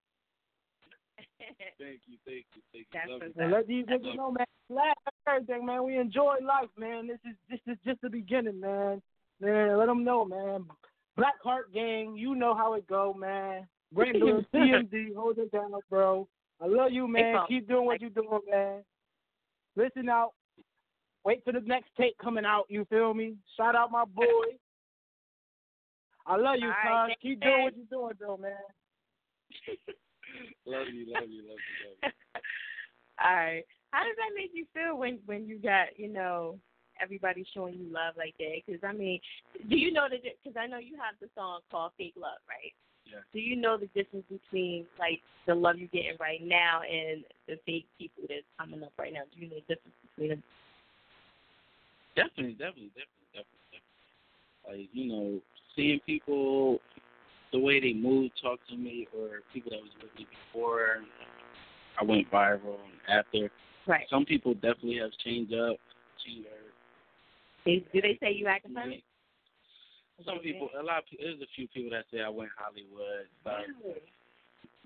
[1.78, 2.84] Thank you, thank you, thank you.
[2.92, 3.42] That's Love you.
[3.42, 4.46] And let these niggas know, man.
[4.68, 5.84] Laugh at everything, man.
[5.84, 7.06] We enjoy life, man.
[7.06, 9.02] This is this is just the beginning, man.
[9.40, 10.64] Man, let them know, man.
[11.16, 13.66] Black Heart Gang, you know how it go, man.
[13.94, 16.26] Rambler, CMD, hold it down, bro.
[16.60, 17.36] I love you, man.
[17.48, 18.82] Keep doing what you're doing, man.
[19.76, 20.32] Listen out.
[21.24, 22.64] Wait for the next tape coming out.
[22.68, 23.36] You feel me?
[23.56, 24.24] Shout out my boy.
[26.26, 27.16] I love you, All right, cuz.
[27.20, 28.52] Keep doing what you're doing, though, man.
[30.66, 32.10] love you, love you, love you, love you.
[33.24, 33.64] All right.
[33.90, 36.58] How does that make you feel when when you got you know
[37.00, 38.62] everybody's showing you love like that?
[38.64, 39.20] Because I mean,
[39.68, 40.16] do you know the?
[40.42, 42.72] Because I know you have the song called "Fake Love," right?
[43.04, 43.20] Yeah.
[43.32, 47.58] Do you know the difference between like the love you're getting right now and the
[47.66, 49.22] fake people that's coming up right now?
[49.34, 50.42] Do you know the difference between them?
[52.16, 54.80] Definitely, definitely, definitely, definitely, definitely.
[54.80, 55.40] Like you know,
[55.76, 56.78] seeing people
[57.52, 60.98] the way they move, talk to me, or people that was with me before
[62.00, 63.50] I went viral and after.
[63.86, 64.06] Right.
[64.08, 65.76] Some people definitely have changed up,
[66.24, 66.48] changed
[67.64, 69.04] They, do they say you acting funny?
[70.24, 73.66] Some people, a lot of there's a few people that say I went Hollywood, but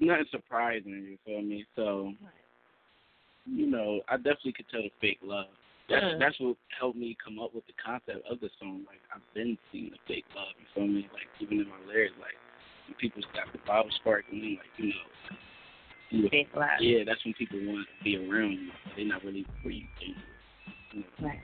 [0.01, 0.93] nothing surprising.
[0.93, 1.67] You feel me?
[1.77, 2.15] So,
[3.45, 5.53] you know, I definitely could tell the fake love.
[5.89, 6.19] That's Yeah.
[6.19, 8.85] that's what helped me come up with the concept of the song.
[8.87, 10.55] Like I've been seeing the fake love.
[10.59, 11.09] You feel me?
[11.13, 12.35] Like even in my lyrics, like
[12.87, 15.37] when people got the bottle sparkling, like you know,
[16.11, 16.69] you Fake love.
[16.81, 18.71] yeah, that's when people want to be around you.
[18.97, 20.17] They're not really where you think.
[20.93, 21.29] You know.
[21.29, 21.41] Right.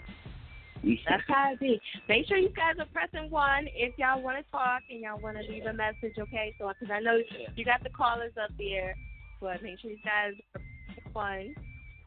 [1.09, 1.81] That's how it be.
[2.09, 5.37] Make sure you guys are pressing one if y'all want to talk and y'all want
[5.37, 6.55] to leave a message, okay?
[6.59, 7.19] So, because I know
[7.55, 8.95] you got the callers up there,
[9.41, 11.55] but make sure you guys are pressing one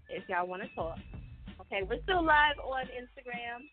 [0.10, 0.98] if y'all want to talk.
[1.62, 3.63] Okay, we're still live on Instagram,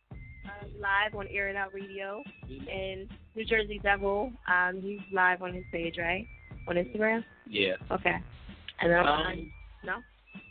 [0.45, 4.33] um, live on Air It Out Radio, and New Jersey Devil.
[4.49, 6.27] Um, he's live on his page, right?
[6.69, 7.25] On Instagram.
[7.49, 7.75] Yeah.
[7.91, 8.17] Okay.
[8.81, 9.51] And then Um, behind-
[9.85, 9.97] no.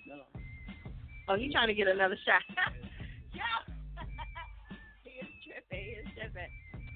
[0.07, 0.21] No.
[1.27, 2.41] Oh, he's trying to get another shot.
[3.33, 3.41] yeah.
[5.03, 5.85] he is tripping.
[5.85, 6.49] He is tripping.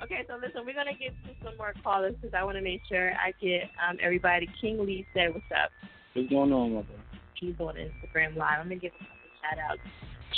[0.04, 2.82] Okay, so listen, we're gonna get to some more callers because I want to make
[2.90, 4.48] sure I get um everybody.
[4.60, 5.72] King Lee said, "What's up?"
[6.14, 6.96] What's going on, my bro?
[7.36, 8.60] He's on Instagram Live.
[8.60, 9.78] I'm gonna give him a shout out.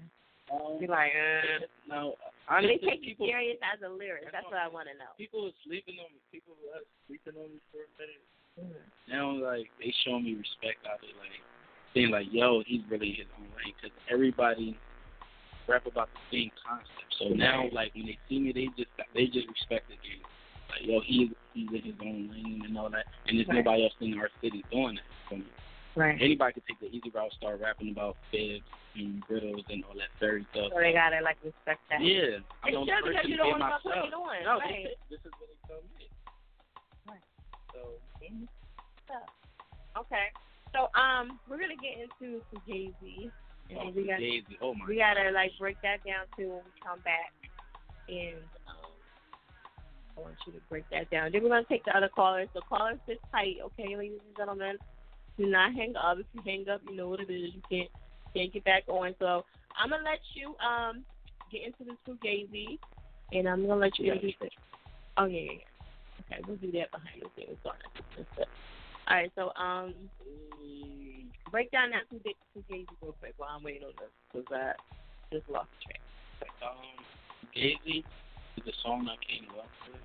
[0.49, 4.33] Um, be like, uh, no, do honestly, they take people, you serious as a lyricist?
[4.33, 5.13] That's what I want to know.
[5.17, 6.19] people are sleeping on me.
[6.33, 8.25] People are sleeping on me for a minute.
[8.57, 8.81] Mm.
[9.05, 11.37] Now, like, they show me respect out there, like,
[11.93, 13.77] saying, like, yo, he's really his own lane.
[13.77, 14.73] Because everybody
[15.69, 17.09] rap about the same concept.
[17.19, 20.23] So now, like, when they see me, they just they just respect the game.
[20.69, 23.05] Like, yo, he, he's in his own lane and all that.
[23.27, 23.65] And there's Right.
[23.65, 25.09] nobody else in our city doing that.
[25.29, 25.37] So
[25.95, 26.21] Right.
[26.21, 28.63] anybody could take the easy route, start rapping about fibs
[28.95, 30.71] and riddles and all that fairy stuff.
[30.71, 32.01] So they gotta like respect that.
[32.01, 34.07] Yeah, I'm It's just the because person you don't in want to put myself.
[34.07, 34.43] it on.
[34.45, 34.85] No, right.
[34.85, 36.05] this, is, this is what they tell me.
[37.09, 37.25] Right.
[37.73, 37.99] So
[39.97, 40.27] Okay.
[40.71, 43.31] So um, we're gonna get into some Fugazi,
[43.69, 46.81] and we got Fugazi, oh my we gotta like break that down too when we
[46.83, 47.33] come back,
[48.07, 48.91] and um,
[50.17, 51.31] I want you to break that down.
[51.31, 52.49] Then we're gonna take the other callers.
[52.53, 54.77] So callers, sit tight, okay, ladies and gentlemen.
[55.37, 56.17] Do not hang up.
[56.19, 57.53] If you hang up, you know what it is.
[57.53, 57.89] You can't
[58.33, 59.15] can't get back on.
[59.19, 59.45] So
[59.77, 61.05] I'm gonna let you um
[61.51, 62.79] get into this with Fugazi,
[63.31, 64.53] and I'm gonna let you introduce it.
[65.17, 66.35] Oh yeah, yeah, yeah.
[66.35, 67.57] Okay, we'll do that behind the scenes.
[69.09, 69.93] All right, so um,
[71.49, 74.77] break down that two two Jay real quick while I'm waiting on this because I
[75.33, 75.97] just lost track.
[76.61, 76.93] Um,
[77.57, 78.05] Gazy
[78.57, 79.97] is a song I came up with.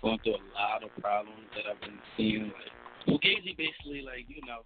[0.00, 2.48] Going through a lot of problems that I've been seeing.
[2.48, 2.72] Like,
[3.06, 4.64] well, Gazy basically, like, you know,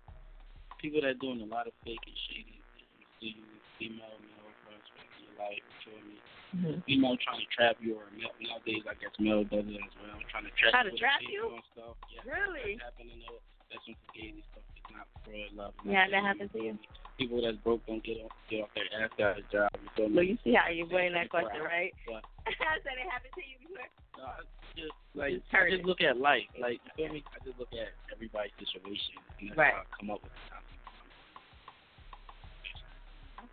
[0.78, 3.10] people that doing a lot of fake and shady things.
[3.20, 3.44] Do you
[3.82, 5.60] email me over respect in your life.
[5.60, 6.16] You feel me?
[6.56, 6.82] Mhm.
[6.86, 9.92] You know, trying to trap you or male, nowadays I guess male does it as
[10.00, 10.16] well.
[10.32, 10.96] Trying to trap Try to you.
[10.98, 11.60] trap you?
[11.72, 11.96] Stuff.
[12.08, 12.22] Yeah.
[12.24, 12.76] Really?
[12.80, 13.20] That's happening.
[13.28, 13.40] though.
[13.70, 14.64] That's some fugazi stuff.
[14.76, 15.74] It's not real love.
[15.84, 16.78] Yeah, that happened to you.
[17.18, 19.70] People that's broke don't get off get off their ass got a job.
[19.98, 20.08] You?
[20.08, 21.92] Look, you see how you're weighing that question, right?
[22.08, 22.20] Yeah.
[22.46, 23.88] I said it happened to you before.
[24.16, 24.40] No, I
[24.76, 26.46] just like Just I just look at life.
[26.60, 27.24] Like you feel me?
[27.34, 29.74] I just look at everybody's situation and that's Right.
[29.74, 30.76] how I come up with the topic.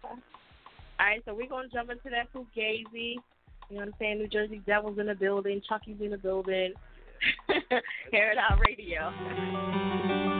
[0.03, 0.32] Okay.
[0.99, 3.15] All right, so we're gonna jump into that Fugazi.
[3.69, 4.19] You know what I'm saying?
[4.19, 6.73] New Jersey Devils in the building, Chucky's in the building.
[8.13, 10.31] Air it out radio.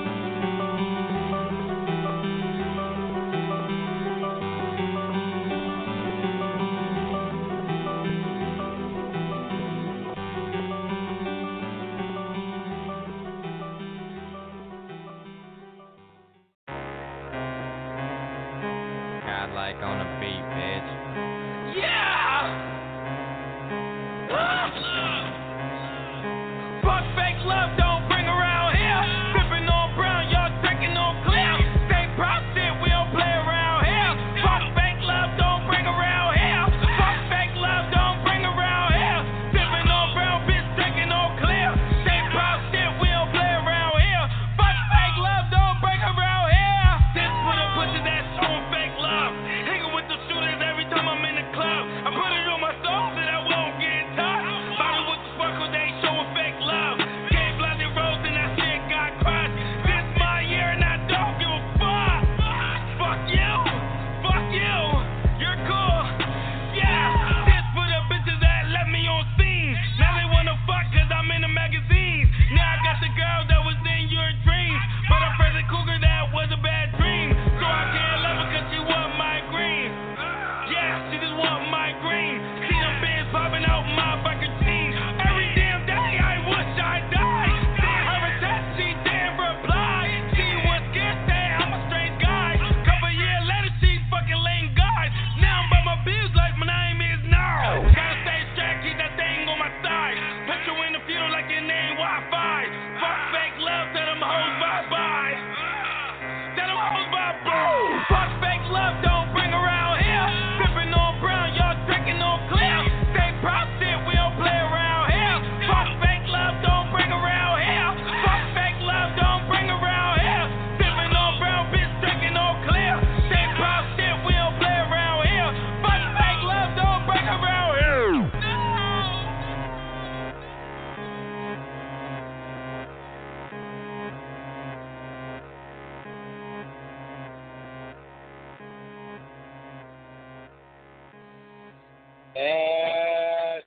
[142.34, 143.62] Uh, air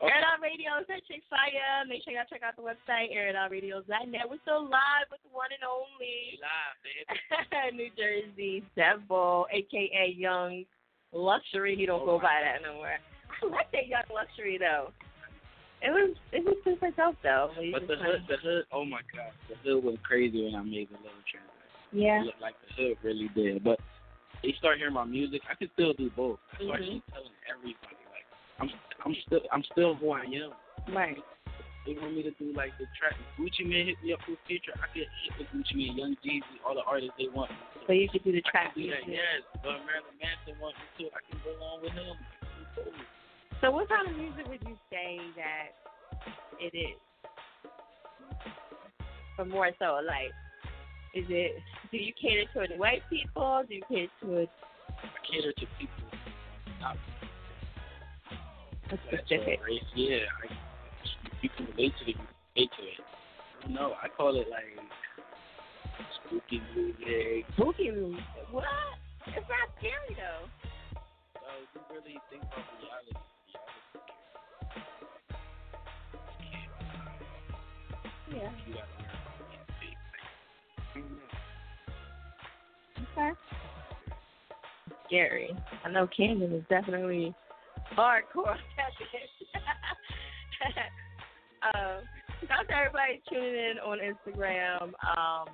[0.00, 1.84] It Out Radio is at Chick Fire.
[1.86, 4.24] Make sure y'all check out the website, air it out airitoutradio.net.
[4.24, 6.40] We're still live with the one and only
[7.76, 10.64] New Jersey Devil, aka Young
[11.12, 11.76] Luxury.
[11.76, 12.96] He don't go by that no more.
[12.96, 14.92] I like that Young Luxury though.
[15.82, 17.50] It was it was super dope though.
[17.72, 20.88] But the hood, the hood, oh my god, the hood was crazy when I made
[20.88, 21.52] the little transition.
[21.92, 22.22] Yeah.
[22.22, 23.62] It looked like the hood really did.
[23.62, 23.78] But
[24.42, 26.38] they start hearing my music, I can still do both.
[26.60, 27.00] Why Mhm.
[27.00, 28.26] she's telling everybody like
[28.60, 28.70] I'm
[29.04, 30.52] I'm still I'm still who I am.
[30.88, 31.22] Right.
[31.86, 33.18] They want me to do like the track.
[33.38, 34.72] Gucci Mane hit me up for the future.
[34.78, 37.50] I could hit with Gucci Mane, Young Jeezy, all the artists they want.
[37.86, 39.42] So you could do the I track can do that, yes.
[39.54, 41.14] But Marilyn Manson wants me to.
[41.14, 42.14] I can go along with him.
[43.60, 45.74] So what kind of music would you say that
[46.58, 46.98] it is?
[49.36, 50.30] But more so, like,
[51.14, 51.62] is it?
[51.90, 53.62] Do you cater to the white people?
[53.68, 54.46] Do you cater to
[54.88, 56.18] I cater to people.
[56.80, 56.96] Not
[58.90, 59.60] that's specific?
[59.66, 59.82] race.
[59.94, 60.52] Yeah, I,
[61.40, 62.08] you can relate to it.
[62.08, 63.70] You can relate to it.
[63.70, 64.64] No, I call it like
[66.26, 67.46] spooky music.
[67.56, 68.24] Spooky music.
[68.50, 68.64] What?
[69.26, 70.48] It's not scary though.
[71.74, 73.16] You really think about reality.
[78.34, 78.50] Yeah.
[78.66, 79.01] You
[83.16, 83.32] Okay.
[85.06, 85.56] Scary.
[85.84, 87.34] I know Camden is definitely
[87.96, 88.56] hardcore.
[91.74, 91.74] um,
[92.48, 94.82] shout out to everybody tuning in on Instagram.
[95.16, 95.48] Um,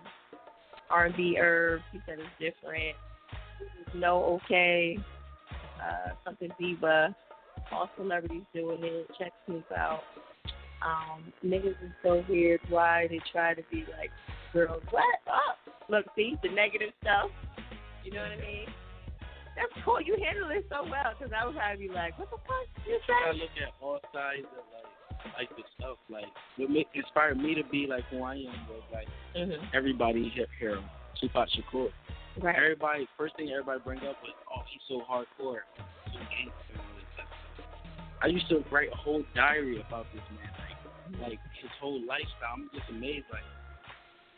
[0.91, 2.97] R&B Herb, he said it's different.
[3.95, 4.99] No okay.
[5.81, 7.15] Uh, something diva.
[7.73, 9.09] All celebrities doing it.
[9.19, 10.03] Check Snoop out.
[10.83, 12.61] Um, niggas is so weird.
[12.69, 14.11] Why they try to be like
[14.67, 14.83] girls?
[14.91, 15.19] What?
[15.31, 15.55] Oh,
[15.89, 17.31] look, see the negative stuff.
[18.05, 18.67] You know what I mean?
[19.55, 20.01] That's cool.
[20.01, 22.99] You handle it so well because I would probably be like, what the fuck you
[22.99, 23.39] I say?
[23.39, 24.87] look at all sides of like
[25.35, 28.87] like the stuff like what make, inspired me to be like who I am was
[28.95, 29.59] like Mhm.
[29.75, 30.83] everybody hip hero
[31.21, 31.91] Tupac Shakur.
[32.39, 32.55] Right.
[32.55, 35.67] Everybody first thing everybody bring up was oh he's so hardcore.
[36.07, 36.79] So gangster.
[38.23, 42.55] I used to write a whole diary about this man, like like his whole lifestyle.
[42.55, 43.43] I'm just amazed like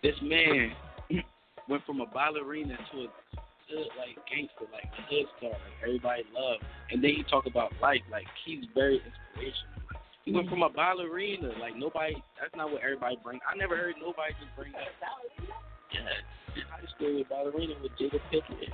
[0.03, 0.73] this man
[1.69, 3.09] went from a ballerina to a
[3.71, 6.65] hood like gangster, like a hood star, like everybody loved.
[6.91, 9.79] And then he talk about life, like he's very inspirational.
[9.93, 12.17] Like, he went from a ballerina, like nobody.
[12.41, 13.41] That's not what everybody bring.
[13.47, 14.91] I never heard nobody just bring that.
[15.91, 18.71] Yeah, high school ballerina with Jada Pinkett.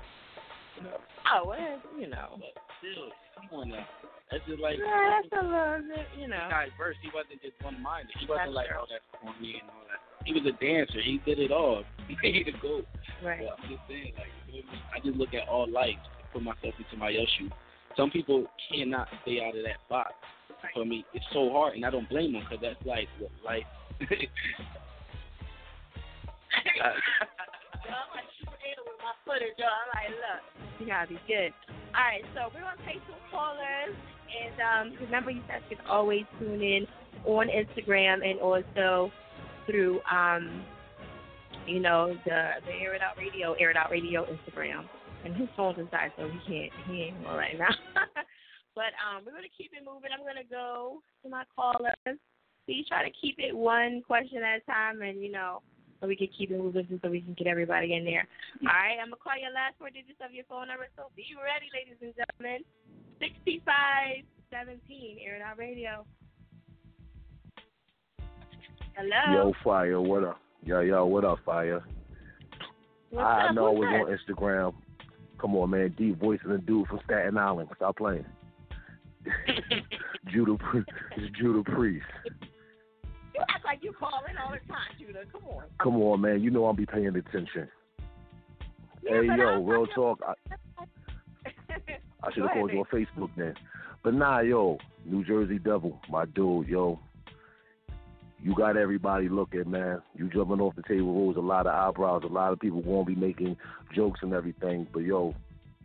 [0.77, 1.01] You know,
[1.33, 2.37] Oh, well, you know.
[2.39, 3.87] but still, come on now.
[4.31, 6.45] That's just like Yeah, that's a little bit, you know.
[6.51, 6.97] diverse.
[7.03, 8.13] He wasn't just one minded.
[8.21, 8.85] He wasn't That's like, true.
[8.85, 10.03] oh, that's corny and all that.
[10.27, 11.01] He was a dancer.
[11.01, 11.85] He did it all.
[12.23, 12.87] He the goat.
[13.25, 13.41] Right.
[13.43, 15.99] But I'm just saying, like, you know what I just look at all life,
[16.33, 17.51] put myself into my else shoe.
[17.97, 20.13] Some people cannot stay out of that box.
[20.75, 23.67] For me, it's so hard, and I don't blame them because that's like what life.
[24.07, 24.15] I'm
[28.15, 28.31] like
[28.87, 29.67] with my footage, yo.
[29.67, 30.43] I'm like, look,
[30.81, 31.53] you gotta be good.
[31.95, 33.95] All right, so we're gonna take some callers,
[34.31, 36.87] and um, remember, you guys can always tune in
[37.25, 39.11] on Instagram and also
[39.67, 40.65] through, um,
[41.67, 44.85] you know, the the Air It Out Radio, Air It Out Radio Instagram.
[45.25, 47.75] And his phone's inside, so he can't he ain't on right now.
[48.79, 50.11] but um, we're gonna keep it moving.
[50.15, 52.19] I'm gonna go to my callers.
[52.65, 55.63] Please try to keep it one question at a time, and you know
[56.01, 58.29] so we can keep it moving so we can get everybody in there.
[58.63, 60.87] All right, I'm gonna call your last four digits of your phone number.
[60.97, 62.63] So be ready, ladies and gentlemen.
[63.19, 66.05] Sixty-five seventeen, Air It Out Radio.
[68.97, 69.33] Hello.
[69.49, 70.41] Yo, Fire, what up?
[70.65, 71.85] Yo, yo, what up, Fire?
[73.11, 73.55] What's I up?
[73.55, 74.35] know I Who's was that?
[74.35, 74.75] on Instagram.
[75.39, 75.95] Come on, man.
[75.99, 77.69] Deep voice and the dude from Staten Island.
[77.77, 78.25] Stop playing.
[80.33, 80.57] Judah,
[81.17, 82.07] it's Judah Priest.
[83.35, 85.25] You act like you call in all the time, Judah.
[85.31, 85.65] Come on.
[85.79, 86.43] Come on, man.
[86.43, 87.69] You know I'll be paying attention.
[89.03, 90.21] Yeah, hey, yo, real talk.
[90.27, 90.33] I,
[92.23, 92.87] I should have called you on.
[92.87, 93.55] Facebook then.
[94.03, 96.99] But nah, yo, New Jersey Devil, my dude, yo.
[98.47, 100.01] You got everybody looking, man.
[100.15, 102.23] You jumping off the table rose a lot of eyebrows.
[102.23, 103.57] A lot of people won't be making
[103.93, 104.87] jokes and everything.
[104.93, 105.35] But yo,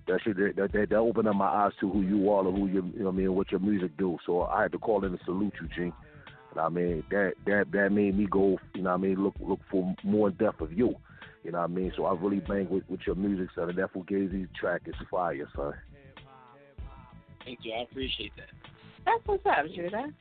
[0.08, 2.68] that should that that, that opened up my eyes to who you are and who
[2.68, 4.20] you, you know what I mean, what your music do.
[4.28, 5.92] So I had to call in and salute you, G.
[6.52, 9.34] And I mean that that that made me go, you know what I mean, look
[9.40, 10.94] look for more in depth of you.
[11.44, 11.92] You know what I mean?
[11.98, 13.70] So I really bang with, with your music, son.
[13.70, 15.74] And that Fugazi track is fire, son.
[17.44, 17.74] Thank you.
[17.74, 18.50] I appreciate that.
[19.04, 20.14] That's what's up, Judah.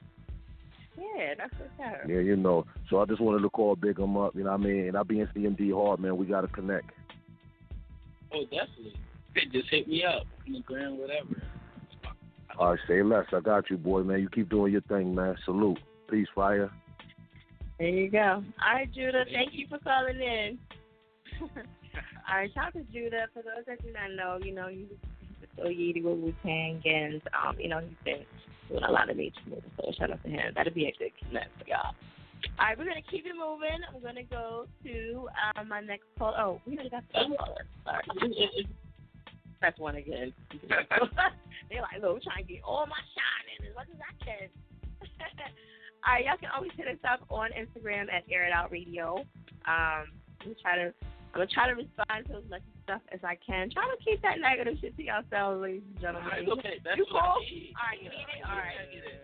[0.98, 2.08] Yeah, that's what's up.
[2.08, 2.66] Yeah, you know.
[2.88, 4.88] So I just wanted to call Big him up, you know what I mean?
[4.88, 6.16] And I be in CMD hard, man.
[6.16, 6.90] We got to connect.
[8.32, 8.94] Oh, definitely.
[9.52, 11.42] Just hit me up on the gram, whatever.
[12.58, 13.26] All right, say less.
[13.32, 14.20] I got you, boy, man.
[14.20, 15.36] You keep doing your thing, man.
[15.44, 15.78] Salute.
[16.10, 16.70] Peace, fire.
[17.78, 18.42] There you go.
[18.66, 19.24] All right, Judah.
[19.32, 20.58] Thank you for calling in.
[21.40, 23.26] All right, shout out to Judah.
[23.32, 27.22] For those that do not know, you know, he's he's affiliated with Wu Tang and
[27.42, 28.24] um, you know, he's been
[28.70, 30.52] doing a lot of major movies, so shout out to him.
[30.54, 31.94] That'd be a good connect for y'all.
[32.58, 33.82] All right, we're gonna keep it moving.
[33.88, 36.34] I'm gonna go to um, my next call.
[36.38, 37.66] Oh, we already got the caller.
[37.84, 38.66] Sorry.
[39.60, 40.32] Press one again.
[40.68, 44.24] They're like, look, we're trying to get all my shine in as much as I
[44.24, 44.48] can.
[46.06, 49.24] all right, y'all can always hit us up on Instagram at Air It Out Radio.
[49.68, 50.08] Um,
[50.46, 50.94] we try to
[51.32, 53.70] gonna try to respond to as much stuff as I can.
[53.70, 56.30] Try to keep that negative shit to yourselves, ladies and gentlemen.
[56.38, 56.76] It's okay.
[56.84, 57.40] That's you what I cool?
[57.40, 58.42] All right, you need it.
[58.46, 58.76] All right,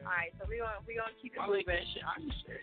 [0.06, 0.30] all right.
[0.38, 1.66] So we gonna we gonna keep it I moving.
[1.66, 2.04] that shit.
[2.06, 2.60] I'm sure.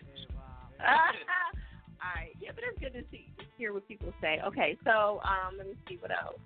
[0.80, 4.40] all right, yeah, but it's good to see hear what people say.
[4.44, 6.40] Okay, so um, let me see what else.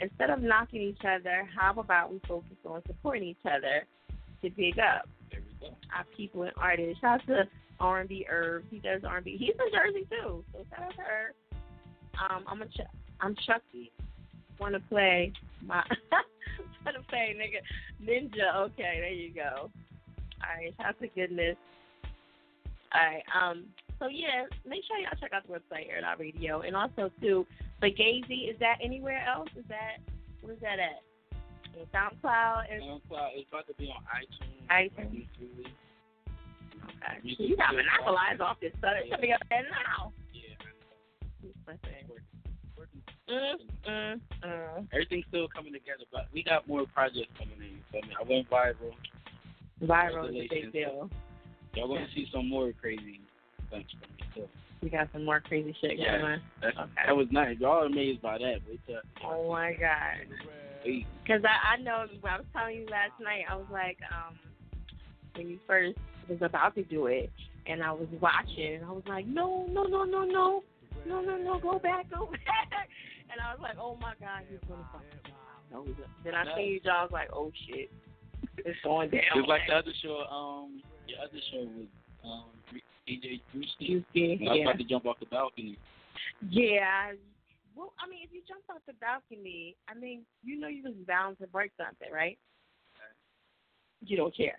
[0.00, 3.84] Instead of knocking each other, how about we focus on supporting each other
[4.42, 5.74] to big up There we go.
[5.94, 7.00] our people and artists.
[7.00, 7.44] Shout out to
[7.80, 8.64] R&B Herb.
[8.70, 9.36] He does R&B.
[9.38, 11.34] He's from Jersey too, so shout out to her.
[12.20, 12.90] Um, I'm a Ch-
[13.20, 13.92] I'm Chucky.
[14.58, 15.32] Want to play
[15.64, 15.82] my?
[16.84, 17.60] Want to play nigga
[18.06, 18.56] Ninja?
[18.56, 19.70] Okay, there you go.
[19.70, 21.56] All right, shout out to goodness.
[22.92, 23.64] All right, um,
[23.98, 27.46] so yeah, make sure y'all check out the website Air Radio, and also too,
[27.82, 28.50] Fugazi.
[28.50, 29.48] Is that anywhere else?
[29.56, 29.98] Is that
[30.42, 31.02] where's that at?
[31.78, 33.30] On SoundCloud and SoundCloud.
[33.34, 34.90] It's about to be on iTunes.
[34.90, 35.26] iTunes.
[36.84, 37.20] Okay.
[37.22, 38.92] You got monopolized off this stuff.
[39.04, 40.12] It should be up there now.
[41.42, 41.74] Yeah.
[42.76, 43.00] Listen.
[43.28, 43.56] Mm,
[43.88, 44.88] mm, mm.
[44.92, 47.78] Everything's still coming together, but we got more projects coming in.
[47.92, 48.94] So, I, mean, I went viral.
[49.82, 51.10] Viral is a big deal.
[51.74, 53.20] Y'all gonna see some more crazy
[53.70, 54.48] things from me too.
[54.82, 56.18] We got some more crazy shit Yeah.
[56.18, 56.42] going on.
[56.64, 56.90] Okay.
[57.06, 57.58] That was nice.
[57.60, 58.56] Y'all amazed by that.
[58.68, 60.26] Wait till Oh my god.
[61.26, 63.44] Cause I, I know I was telling you last night.
[63.48, 64.34] I was like, um,
[65.36, 67.30] when you first was about to do it,
[67.66, 70.64] and I was watching, and I was like, no, no, no, no, no,
[71.06, 72.88] no, no, no, go back, go back.
[73.30, 75.06] And I was like, oh my god, he's gonna fuck.
[75.70, 76.10] No, he's not.
[76.24, 76.96] Then I seen you, John.
[76.96, 77.88] I was like, oh shit,
[78.58, 79.22] it's going down.
[79.36, 80.26] It's like the other show.
[80.26, 81.86] Um, the other show was
[82.24, 82.50] um
[83.06, 84.02] DJ Drewski.
[84.14, 84.64] Drewski, When I was yeah.
[84.66, 85.78] about to jump off the balcony.
[86.48, 87.12] Yeah.
[87.76, 90.94] Well, I mean, if you jump off the balcony, I mean, you know you was
[91.06, 92.36] bound to break something, right?
[94.04, 94.58] You don't care.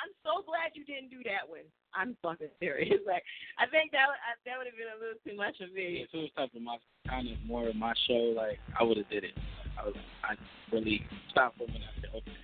[0.00, 1.68] I'm so glad you didn't do that one.
[1.94, 3.00] I'm fucking serious.
[3.06, 3.22] Like,
[3.58, 6.06] I think that would- I- that would have been a little too much for me.
[6.06, 6.76] If it was type of my
[7.08, 9.34] kind of more of my show, like I would have did it.
[9.78, 9.94] I was
[10.24, 10.34] I
[10.72, 11.82] really stopped for minute.
[11.84, 12.36] I said, okay.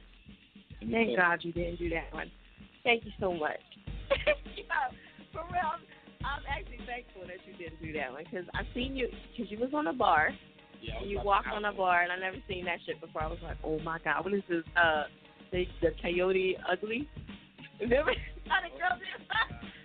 [0.90, 2.30] Thank put- God you didn't do that one.
[2.84, 3.60] Thank you so much.
[4.56, 4.90] yeah,
[5.32, 5.82] for real, I'm,
[6.24, 9.58] I'm actually thankful that you didn't do that one because I've seen you because you
[9.58, 10.30] was on a bar.
[10.82, 13.22] Yeah, You walked on a bar, and I never seen that shit before.
[13.22, 14.62] I was like, oh my god, what is this?
[14.76, 15.04] Uh,
[15.52, 17.08] the the Coyote Ugly.
[17.80, 18.12] Remember
[18.48, 19.26] how the girl did?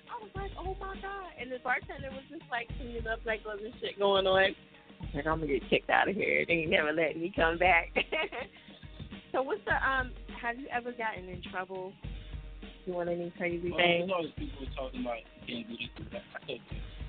[0.07, 3.41] I was like, oh my god, and the bartender was just like cleaning up like
[3.47, 4.55] other shit going on.
[5.01, 6.45] I like, I'm gonna get kicked out of here.
[6.47, 7.89] They ain't never letting me come back.
[9.31, 10.11] so what's the um?
[10.41, 11.93] Have you ever gotten in trouble
[12.85, 14.07] doing any crazy Well, things?
[14.07, 16.21] there's always people talking about you can't do this that.
[16.35, 16.59] I said,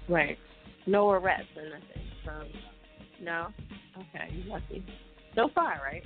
[0.08, 0.38] Right.
[0.86, 2.02] No arrests or nothing.
[2.24, 2.48] From
[3.22, 3.48] no.
[3.96, 4.84] Okay, you lucky.
[5.34, 6.02] So far, right?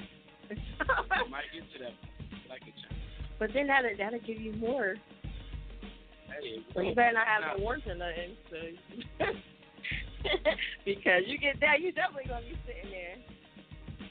[0.50, 1.94] I might get to that
[2.48, 3.05] like a chance.
[3.38, 4.96] But then that'll that'll give you more.
[6.28, 8.36] Hey, So you better not have no warrants or nothing.
[8.50, 8.56] So
[10.84, 13.16] because you get that, you're definitely gonna be sitting there.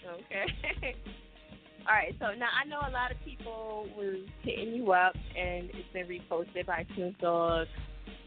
[0.05, 0.95] Okay.
[1.87, 2.15] All right.
[2.19, 6.07] So now I know a lot of people was hitting you up, and it's been
[6.07, 7.67] reposted by Snoop Dogg,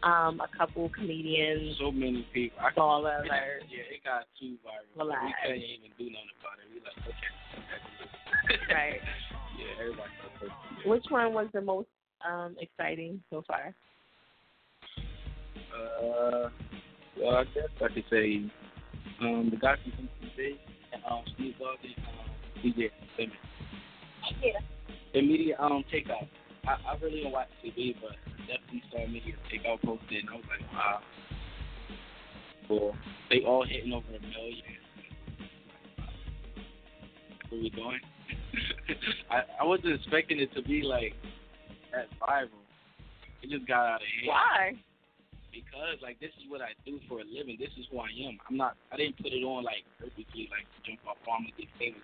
[0.03, 1.77] um, a couple comedians.
[1.79, 2.59] So many people.
[2.61, 3.25] I All of.
[3.25, 4.97] Yeah, it got too viral.
[4.97, 5.25] Relax.
[5.25, 6.67] We couldn't even do nothing about it.
[6.71, 6.99] We like,
[8.47, 8.73] okay.
[8.73, 9.01] Right.
[9.59, 10.09] yeah, everybody.
[10.85, 11.87] Which one was the most
[12.27, 13.73] um exciting so far?
[15.75, 16.49] Uh,
[17.19, 18.43] well, I guess I could say
[19.21, 20.57] um, the guy from MTV
[20.93, 23.33] and um, Steve Dogg and um, DJ Simmons.
[24.41, 25.21] Yeah.
[25.21, 26.27] Media um takeout.
[26.65, 28.15] I, I really don't watch TV, but
[28.47, 30.99] definitely saw media takeout posted, and I was like, wow.
[32.67, 32.95] Cool.
[33.29, 34.63] They all hitting over a million.
[37.49, 37.99] What are we doing?
[39.31, 41.13] I I wasn't expecting it to be like
[41.91, 42.49] that viral.
[43.41, 44.27] It just got out of hand.
[44.27, 44.73] Why?
[45.51, 47.57] Because like this is what I do for a living.
[47.59, 48.37] This is who I am.
[48.49, 48.75] I'm not.
[48.91, 52.01] I didn't put it on like purposely like to jump off on and get famous.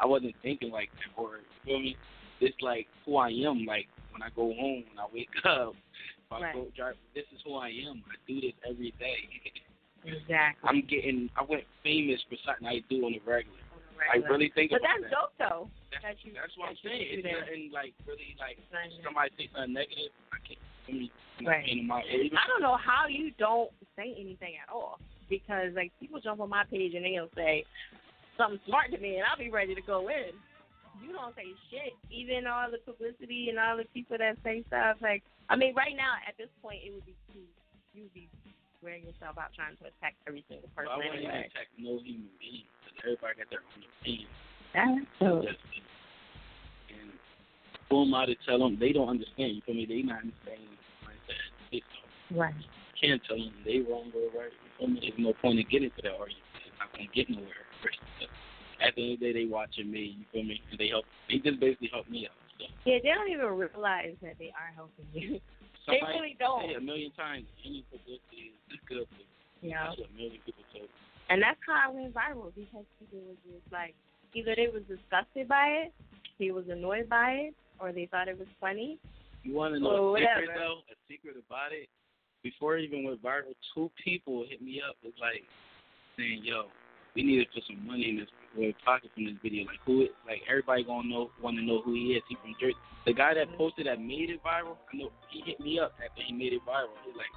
[0.00, 1.20] I wasn't thinking like that.
[1.20, 1.96] Or you feel me?
[2.40, 3.64] It's like who I am.
[3.64, 6.54] Like when I go home, when I wake up, if I Right.
[6.54, 6.94] go drive.
[7.14, 8.02] This is who I am.
[8.06, 9.16] I do this every day.
[10.06, 10.68] Exactly.
[10.68, 11.28] I'm getting.
[11.34, 13.58] I went famous for something I do on the regular.
[14.12, 15.10] I really think But that's that.
[15.10, 15.70] dope though.
[15.92, 17.20] That's, that you, that's what I'm saying.
[17.20, 18.60] It's nothing like really like
[19.04, 20.12] somebody say something negative.
[20.32, 20.60] I can't.
[20.88, 21.10] I mean,
[21.44, 21.68] Right.
[21.68, 24.96] in my or I don't know how you don't say anything at all
[25.28, 27.64] because like people jump on my page and they'll say
[28.40, 30.32] something smart to me and I'll be ready to go in.
[31.04, 31.92] You don't say shit.
[32.08, 35.22] Even all the publicity and all the people that say stuff like
[35.52, 37.44] I mean, right now at this point it would be too
[37.92, 38.28] you would be
[38.86, 41.50] wearing yourself out trying to attack every single person I wouldn't anyway.
[41.50, 44.30] attack no human being because everybody got their own opinion.
[44.70, 47.10] That's so and
[47.90, 49.58] who am I to tell them they don't understand?
[49.58, 49.90] You feel me?
[49.90, 50.70] They not understanding
[51.02, 51.50] like that.
[51.74, 51.82] They
[52.30, 52.54] right.
[52.94, 54.54] can't tell them they wrong or right.
[54.54, 55.02] You feel me?
[55.02, 56.46] There's no point in getting to that argument.
[56.62, 57.66] It's not gonna get nowhere.
[58.86, 60.14] At the end of the day, they watching me.
[60.22, 60.62] You feel me?
[60.70, 61.10] And they help.
[61.26, 62.38] They just basically help me out.
[62.60, 65.40] So Yeah, they don't even realize that they are helping you.
[65.86, 66.66] They really don't.
[66.66, 69.06] say a million times any publicity is good.
[69.06, 69.22] For,
[69.62, 69.86] Yeah.
[69.86, 70.84] That's what a million people told.
[70.84, 70.90] me.
[71.28, 73.94] And that's how I went viral because people was just like,
[74.34, 75.94] either they was disgusted by it,
[76.38, 78.98] they was annoyed by it, or they thought it was funny.
[79.42, 80.82] You want to know a secret though?
[80.90, 81.88] A secret about it?
[82.42, 84.96] Before it even went viral, two people hit me up.
[85.02, 85.42] Was like
[86.16, 86.66] saying, "Yo,
[87.16, 88.28] we need to put some money in this
[88.60, 89.64] or pocket from this video.
[89.64, 90.06] Like who?
[90.28, 92.22] Like everybody gonna know, want to know who he is.
[92.28, 92.76] He from Jersey.
[93.08, 94.76] The guy that posted that made it viral.
[94.92, 96.92] I know he hit me up after he made it viral.
[97.04, 97.32] He's like,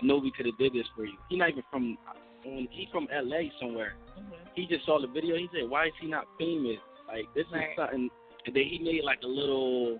[0.00, 1.14] I know we could have did this for you.
[1.28, 1.98] He not even from.
[2.46, 3.52] Um, he from L.A.
[3.60, 3.94] somewhere.
[4.16, 4.32] Mm-hmm.
[4.54, 5.36] He just saw the video.
[5.36, 6.78] He said, "Why is he not famous?
[7.06, 7.70] Like this Right.
[7.70, 8.08] is something."
[8.46, 9.98] And then he made like a little,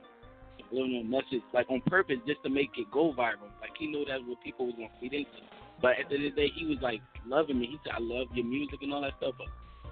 [0.70, 3.50] little message, like on purpose, just to make it go viral.
[3.60, 5.42] Like he knew that's what people was gonna feed into.
[5.80, 7.66] But at the end of the day, he was like loving me.
[7.66, 9.48] He said, "I love your music and all that stuff." But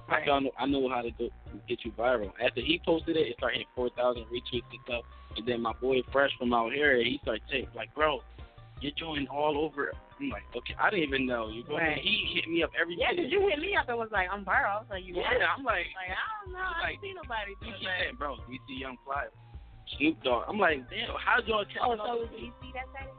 [0.09, 1.29] I found I know how to go
[1.69, 2.33] get you viral.
[2.45, 5.05] After he posted it, it started hitting four thousand retweets and stuff.
[5.37, 8.21] And then my boy Fresh from out here, he started saying like, "Bro,
[8.81, 11.49] you're doing all over I'm like, okay, I didn't even know.
[11.53, 11.99] You feel Right.
[11.99, 13.13] He hit me up every Yeah.
[13.13, 14.77] 'cause you hit me up and was like, I'm viral.
[14.77, 15.43] I was like, you Yeah, what?
[15.43, 16.59] I'm like, like I don't know.
[16.59, 17.99] I like, don't see nobody he doing keep that.
[18.01, 19.27] saying, bro, DC Young Fly,
[19.99, 20.45] Snoop Dogg.
[20.49, 22.29] I'm like, damn, how'd y'all Oh, so was?
[22.33, 23.13] DC that day?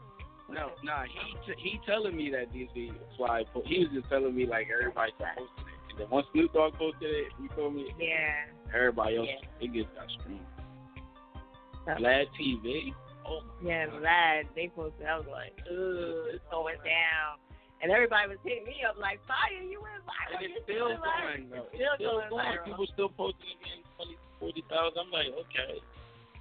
[0.50, 3.44] No, nah, he t- he telling me that DC Fly.
[3.54, 5.92] Po- he was just telling me like everybody posted it.
[5.92, 7.94] And then once Snoop Dogg posted it, you feel me?
[8.00, 8.46] Yeah.
[8.74, 9.66] Everybody else, Yeah.
[9.68, 10.08] it just got.
[10.10, 12.94] So- Vlad TV.
[13.26, 15.06] Oh, Yeah, glad they posted.
[15.06, 17.40] I was like, ooh, it's going down.
[17.82, 20.44] And everybody was hitting me up like, fire, you went viral.
[20.44, 21.60] and it's still went viral." going, bro.
[21.72, 22.58] It's still going.
[22.66, 25.00] People still posting it getting 20, 40,000.
[25.00, 25.80] I'm like, okay.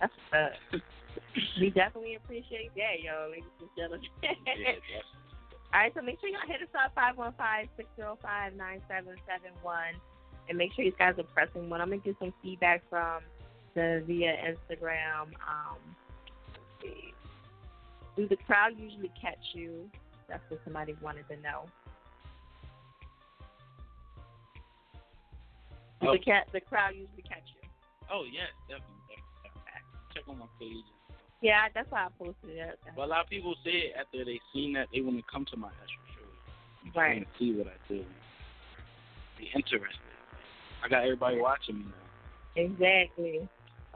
[0.01, 0.81] That's up.
[1.61, 4.09] we definitely appreciate that, yo, ladies and gentlemen.
[4.23, 4.33] yeah,
[5.75, 6.95] All right, so make sure y'all hit us up
[7.99, 9.99] 515-605-9771
[10.49, 11.81] and make sure you guys are pressing one.
[11.81, 13.23] I'm gonna get some feedback from
[13.75, 15.35] the via Instagram.
[15.47, 15.79] Um,
[16.53, 17.13] let's see.
[18.17, 19.91] Do the crowd usually catch you?
[20.29, 21.67] That's what somebody wanted to know.
[26.03, 26.13] Oh.
[26.13, 27.63] the cat the crowd usually catch you?
[28.11, 29.17] Oh yes, definitely.
[29.43, 29.81] definitely.
[30.15, 30.85] Check on my page.
[31.43, 32.79] Yeah, that's why I posted it.
[32.95, 35.57] But a lot of people say after they seen that they want to come to
[35.57, 36.29] my extra show.
[36.85, 37.17] They Right.
[37.19, 38.05] want to see what I do.
[39.39, 40.01] Be interested.
[40.83, 42.63] I got everybody watching me now.
[42.63, 43.49] Exactly.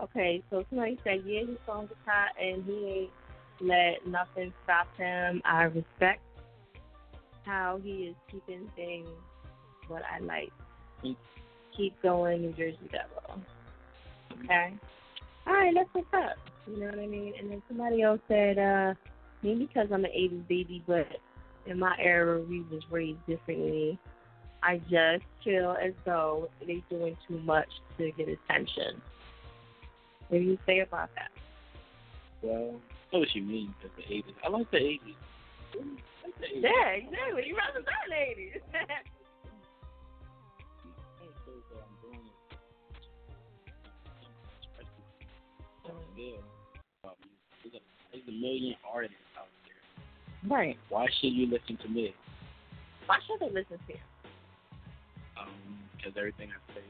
[0.03, 3.11] Okay, so somebody said, yeah, his songs are hot and he ain't
[3.61, 5.43] let nothing stop him.
[5.45, 6.23] I respect
[7.45, 9.09] how he is keeping things
[9.89, 10.53] what I like.
[11.05, 11.17] Mm.
[11.77, 13.43] Keep going, New Jersey Devil.
[14.33, 14.45] Mm-hmm.
[14.45, 14.75] Okay?
[15.47, 16.37] All right, that's what's up.
[16.67, 17.35] You know what I mean?
[17.39, 18.95] And then somebody else said, uh,
[19.43, 21.07] maybe because I'm an 80s baby, but
[21.67, 23.99] in my era, we was raised differently.
[24.63, 29.01] I just feel as though they're doing too much to get attention.
[30.29, 31.31] What do you say about that?
[32.43, 34.35] Well, I know what you mean because the 80s.
[34.45, 35.01] I like the 80s.
[35.75, 36.63] Like the 80s.
[36.63, 37.43] Yeah, exactly.
[37.47, 38.61] You rather than the 80s.
[46.17, 46.41] Bill.
[47.63, 47.81] There's a,
[48.13, 50.51] there's a million artists out there.
[50.51, 50.77] Right.
[50.89, 52.15] Why should you listen to me?
[53.07, 53.99] Why should they listen to you?
[55.41, 55.49] Um,
[55.97, 56.81] because everything I say.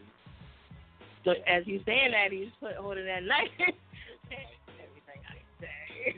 [1.25, 3.49] But as you saying that, you just put holding that knife.
[3.59, 6.15] everything I say.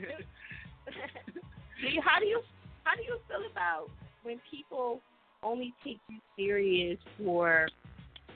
[1.81, 2.41] do you, how do you
[2.83, 3.89] how do you feel about
[4.23, 4.99] when people
[5.41, 7.67] only take you serious for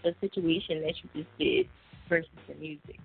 [0.04, 1.68] the situation that you just did
[2.10, 3.00] versus the music?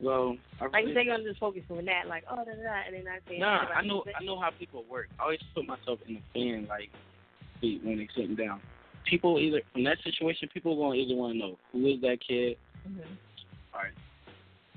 [0.00, 2.94] Well, I Like they're gonna just focus on that, like oh da da, da and
[2.94, 5.08] then I say Nah, I know I know how people work.
[5.18, 6.90] I always put myself in the fan like
[7.62, 8.60] when they sitting down.
[9.08, 12.58] People either in that situation, people gonna either want to know who is that kid.
[12.86, 13.14] Mm-hmm.
[13.72, 13.92] All right,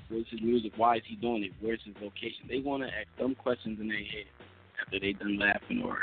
[0.08, 0.72] what's his music?
[0.76, 1.52] Why is he doing it?
[1.60, 2.48] Where's his location?
[2.48, 4.24] They want to ask dumb questions in their head
[4.80, 5.98] after they done laughing or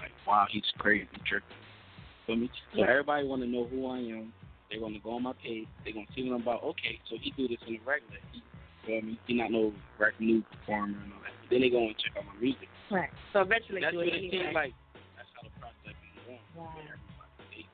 [0.00, 1.48] like, wow, he's crazy, tripping.
[2.26, 2.50] Feel me?
[2.72, 2.88] So Yeah.
[2.88, 4.32] everybody want to know who I am.
[4.70, 5.68] They're gonna go on my page.
[5.84, 6.62] They're gonna see what I'm about.
[6.64, 8.18] Okay, so he do this in the regular.
[8.32, 8.42] He,
[8.86, 9.18] feel me?
[9.26, 11.32] He not no rec new performer and all that.
[11.50, 12.68] Then they go and check out my music.
[12.90, 13.10] Right.
[13.32, 14.74] So eventually That's what it seems like.
[15.16, 16.40] That's how the process is going.
[17.50, 17.66] They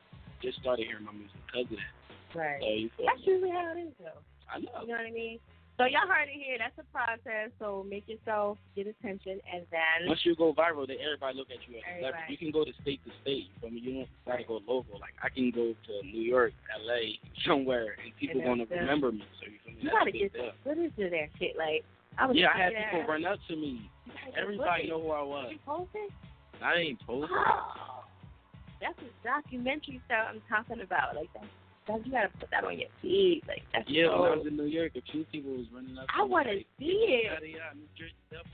[0.42, 2.38] just started hearing my music because of that.
[2.38, 2.60] Right.
[2.62, 3.32] So you feel That's me?
[3.32, 4.20] usually how it is, though.
[4.50, 4.70] I know.
[4.82, 5.38] You know what I mean?
[5.80, 6.60] So y'all heard it here.
[6.60, 7.48] That's a process.
[7.58, 11.64] So make yourself get attention, and then Once you go viral, then everybody look at
[11.64, 12.12] you as.
[12.28, 13.48] You can go to state to state.
[13.48, 13.72] You feel?
[13.72, 15.00] You don't gotta go local.
[15.00, 16.52] Like I can go to New York,
[16.84, 17.16] L.A.,
[17.48, 19.24] somewhere, and people And gonna remember me.
[19.40, 21.56] So you you gotta get some footage of that shit.
[21.56, 21.80] Like
[22.18, 22.36] I was.
[22.36, 23.88] Yeah, I had people run up to me.
[24.04, 25.48] You gotta get Everybody know who I was.
[25.48, 26.12] You posted?
[26.60, 27.32] I ain't post.
[27.32, 28.04] Oh,
[28.82, 31.16] that's a documentary stuff I'm talking about.
[31.16, 31.48] Like that.
[31.90, 33.42] That you gotta put that on your feed.
[33.48, 35.96] Like that's Yeah, so, when I was in New York, a few people was running
[35.98, 36.06] up.
[36.16, 37.32] I wanna like, see it.
[37.32, 38.46] Yada yada, New Jersey Devil.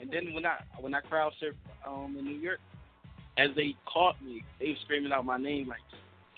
[0.00, 1.56] And then when I when I crowd surfed
[1.86, 2.60] um in New York,
[3.38, 5.82] as they caught me, they was screaming out my name like,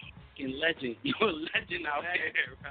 [0.00, 2.70] "Fucking legend, you're a legend out here, bro."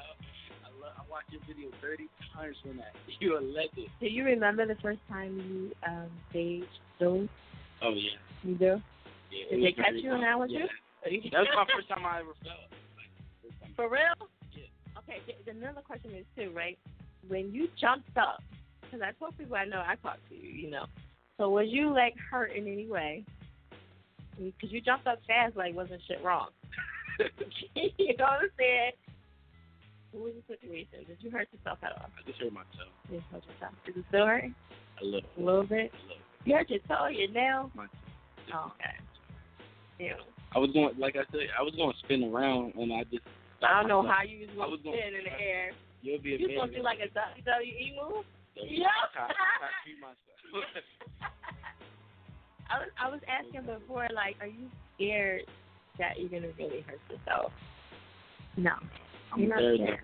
[0.86, 2.94] I watched your video thirty times from that.
[3.20, 3.88] You're a legend.
[4.00, 6.66] Do you remember the first time you um staged
[7.00, 7.28] those?
[7.82, 8.18] Oh yeah.
[8.44, 8.82] You do?
[9.32, 10.30] yeah Did they catch you when fun.
[10.30, 10.50] I was
[11.06, 12.66] That was my first time I ever felt.
[13.62, 13.76] Like.
[13.76, 14.18] For real?
[14.54, 15.00] Yeah.
[15.00, 16.78] Okay, The, another question is too, right?
[17.28, 18.42] When you jumped up,
[18.82, 20.86] because I told people I know I talked to you, you know.
[21.38, 23.24] So was you like hurt in any way?
[24.38, 26.50] Because you jumped up fast, like wasn't shit wrong.
[27.76, 28.92] you know what I'm saying?
[30.12, 31.06] What was the situation?
[31.08, 32.08] Did you hurt yourself at all?
[32.08, 33.74] I just hurt myself You hurt yourself.
[33.88, 34.56] Is it still hurting?
[35.02, 35.30] a little.
[35.38, 35.92] A little bit.
[35.92, 36.24] A little.
[36.46, 37.72] You hurt your toe, your nail.
[37.76, 37.88] My
[38.54, 38.96] Oh, okay.
[40.00, 40.14] Yeah.
[40.54, 43.24] I was going, like I said, I was going to spin around, and I just.
[43.64, 44.18] I don't know myself.
[44.18, 45.72] how you was I going to spin in the air.
[46.02, 48.26] You'll be a You supposed to do like a WWE move?
[48.56, 48.88] Yeah.
[49.18, 49.74] I, I.
[52.70, 55.42] I was I was asking before, like, are you scared
[56.00, 57.52] that you're gonna really hurt yourself?
[58.58, 58.72] No,
[59.34, 60.00] I'm you're not scared.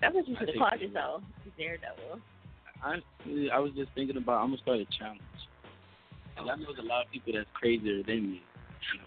[0.00, 1.22] That's what you I should have called yourself,
[1.56, 2.20] Daredevil.
[2.82, 5.20] Honestly, I was just thinking about I'm gonna start a challenge.
[6.40, 8.42] And I know there's a lot of people that's crazier than me.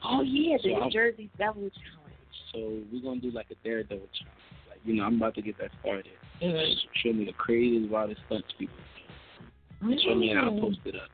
[0.03, 2.35] Oh yeah, the So New I'm- Jersey Devil Challenge.
[2.53, 4.39] So we're gonna do like a daredevil challenge.
[4.69, 6.13] Like, you know, I'm about to get that started.
[6.41, 6.69] Mhm.
[6.71, 8.75] Just Show me the craziest, wildest stunts people.
[9.81, 9.97] do.
[9.99, 10.61] Show me and I'll Mm.
[10.61, 11.09] post it up.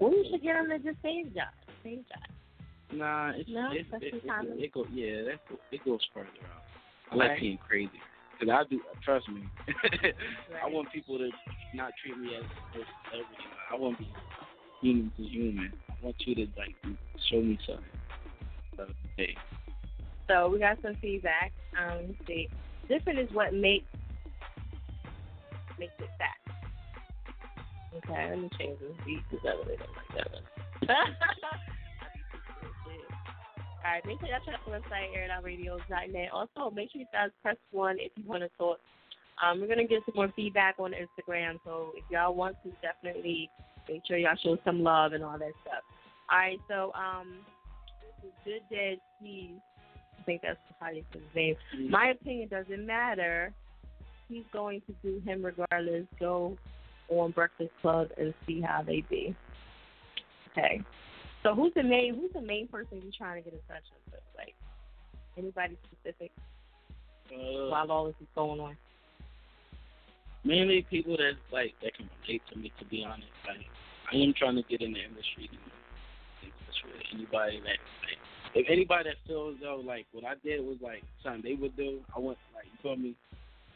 [0.00, 1.46] Well, you should get them to just save John.
[1.82, 2.98] Save John.
[2.98, 6.28] Nah, it's, No, it's it, too it, it, go yeah, that go, it goes further
[6.54, 6.62] out.
[7.10, 7.40] I like Right.
[7.40, 8.00] being crazy.
[8.38, 9.48] Cause I do, trust me.
[10.62, 11.30] I want people to
[11.74, 13.44] not treat me as a celebrity.
[13.70, 14.10] I want to be
[14.84, 15.72] human to human.
[15.88, 16.76] I want you to like
[17.30, 17.84] show me something.
[18.76, 19.34] So, hey,
[20.28, 21.52] So we got some feedback.
[21.78, 22.48] Um, let's see.
[22.88, 23.86] Different is what makes
[25.78, 26.36] makes it fat.
[27.96, 30.42] Okay, let me change this beat because I really don't like that one.
[33.84, 36.30] All right, make sure y'all check the website, airitoutradio.net.
[36.32, 38.78] Also, make sure you guys press one if you want to talk.
[39.42, 43.50] Um, we're gonna get some more feedback on Instagram, so if y'all want to, definitely
[43.88, 45.82] make sure y'all show some love and all that stuff.
[46.30, 47.38] All right, so um,
[48.44, 49.60] Good Dead Cheese.
[50.18, 51.56] I think that's say his name.
[51.90, 53.52] My opinion doesn't matter.
[54.28, 56.06] He's going to do him regardless.
[56.18, 56.56] Go
[57.08, 59.36] on Breakfast Club and see how they be.
[60.52, 60.80] Okay.
[61.42, 64.20] So who's the main who's the main person you're trying to get in touch with?
[64.36, 64.54] Like
[65.36, 66.30] anybody specific
[67.30, 68.76] uh, while all this is going on?
[70.44, 72.72] Mainly people that like that can relate to me.
[72.78, 73.64] To be honest, like
[74.12, 75.48] I am trying to get in the industry.
[75.50, 75.80] You know,
[76.42, 78.20] in touch with anybody that like,
[78.54, 82.00] if anybody that feels though like what I did was like something they would do,
[82.14, 83.14] I want like you feel me.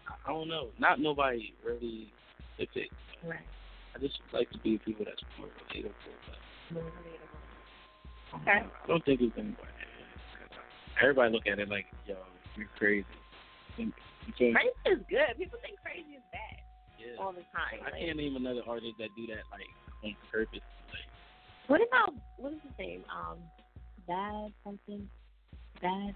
[0.07, 2.13] I, I don't know, not nobody really
[2.55, 2.91] specific.
[3.25, 3.49] Right.
[3.95, 5.93] I just like to be with people that's more relatable.
[6.27, 6.83] But
[8.35, 8.61] Okay.
[8.61, 9.69] I don't think it's anybody.
[11.01, 12.17] Everybody look at it like, yo,
[12.57, 13.07] you're crazy.
[14.37, 14.53] You?
[14.53, 15.33] Crazy is good.
[15.39, 16.61] People think crazy is bad
[17.01, 17.17] Yeah.
[17.23, 17.81] all the time.
[17.81, 19.69] I Like, can't name another artist that do that like
[20.05, 20.61] on purpose.
[20.93, 21.09] Like,
[21.67, 23.05] What about what is his name?
[23.11, 23.39] Um,
[24.07, 25.09] Bad something.
[25.83, 26.15] Bad.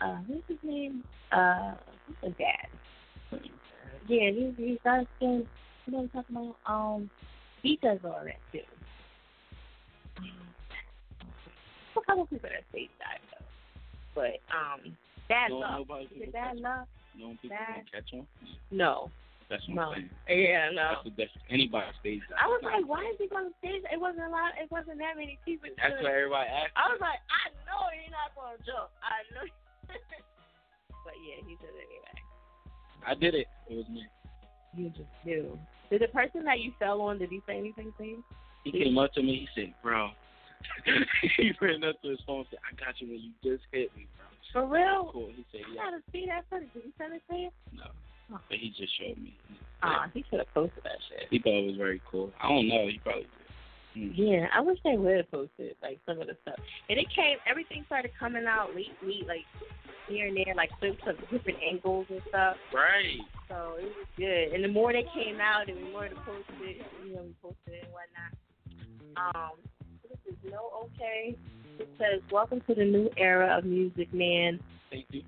[0.00, 1.04] Uh, what's his name?
[1.30, 1.74] Uh,
[2.06, 2.68] what's his dad?
[4.08, 5.46] Yeah, he's he's dark skin.
[5.86, 6.56] You know what I'm talking about?
[6.66, 7.10] Um,
[7.62, 8.60] he does all that too.
[11.96, 13.44] A couple people that say that though,
[14.14, 14.96] but um,
[15.28, 15.70] bad No, luck.
[15.78, 16.62] nobody Is it bad catch
[17.16, 18.26] no people can catch on.
[18.70, 19.10] No,
[19.48, 19.82] That's what no.
[19.94, 20.46] I'm saying.
[20.46, 20.86] Yeah, no.
[20.94, 21.34] That's the best.
[21.50, 22.22] Anybody stays.
[22.30, 22.38] that.
[22.38, 23.82] I was like, why is he going to stage?
[23.90, 24.54] It wasn't a lot.
[24.60, 25.70] It wasn't that many people.
[25.76, 26.74] That's what everybody asked.
[26.78, 28.88] I was like, I know you're not going to jump.
[29.02, 29.44] I know.
[31.04, 32.16] but yeah, he did it anyway.
[33.06, 33.48] I did it.
[33.68, 34.06] It was me.
[34.76, 35.58] You just do.
[35.90, 37.18] Did the person that you fell on?
[37.18, 38.24] Did he say anything to you?
[38.64, 39.48] He came up to me.
[39.54, 40.10] He said, "Bro."
[41.36, 43.90] he ran up to his phone and said, "I got you when you just hit
[43.96, 45.10] me, bro." For real?
[45.12, 45.30] Cool.
[45.34, 46.72] He said, "Yeah." gotta see that footage.
[46.74, 47.50] Did he send it to you?
[47.72, 49.36] No, but he just showed me.
[49.82, 51.28] Ah, he should have posted that shit.
[51.30, 52.32] He thought it was very cool.
[52.40, 52.86] I don't know.
[52.86, 53.30] He probably did.
[53.96, 54.12] Mm.
[54.14, 56.58] Yeah, I wish they would have posted like some of the stuff.
[56.88, 59.44] And it came, everything started coming out late, late, like
[60.08, 62.56] here and there, like clips of different angles and stuff.
[62.72, 63.18] Right.
[63.48, 64.54] So it was good.
[64.54, 67.82] And the more they came out, and the more they posted, you know, we posted
[67.82, 68.32] and whatnot.
[69.16, 69.58] Um,
[70.30, 71.36] is no okay.
[71.78, 74.60] It says, "Welcome to the new era of music, man."
[74.90, 75.22] Thank you.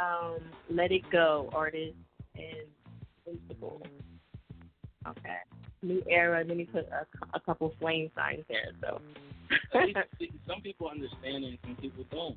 [0.00, 0.38] Um,
[0.70, 1.96] let it go, artist
[2.34, 2.66] and
[3.24, 3.82] principal.
[5.06, 5.38] Okay.
[5.82, 6.44] New era.
[6.44, 8.72] Then he put a, a couple flame signs there.
[8.80, 9.00] So.
[10.46, 12.36] Some people understand and some people don't.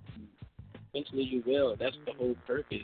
[0.94, 1.76] Eventually you will.
[1.80, 2.80] That's the whole purpose.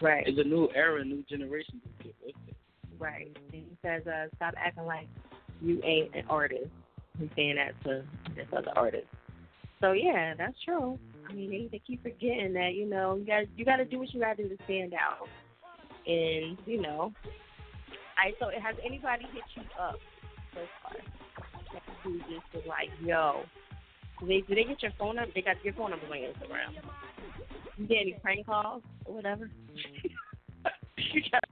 [0.00, 0.24] Right.
[0.26, 2.56] It's a new era, new generation to get with it.
[2.98, 3.36] Right.
[3.52, 5.08] And he says, uh, stop acting like
[5.60, 6.70] you ain't an artist.
[7.20, 8.02] He's saying that to
[8.34, 9.06] this other artist.
[9.80, 10.98] So yeah, that's true.
[11.28, 13.98] I mean, they, they keep forgetting that you know you got you got to do
[13.98, 15.28] what you got to do to stand out.
[16.06, 17.12] And you know,
[18.16, 19.98] I so has anybody hit you up
[20.54, 20.96] so far?
[22.02, 23.42] Who just was like, yo,
[24.18, 25.30] do they do they get your phone number?
[25.34, 26.74] They got your phone number on Instagram.
[27.76, 29.50] You get any prank calls or whatever?
[30.96, 31.44] you got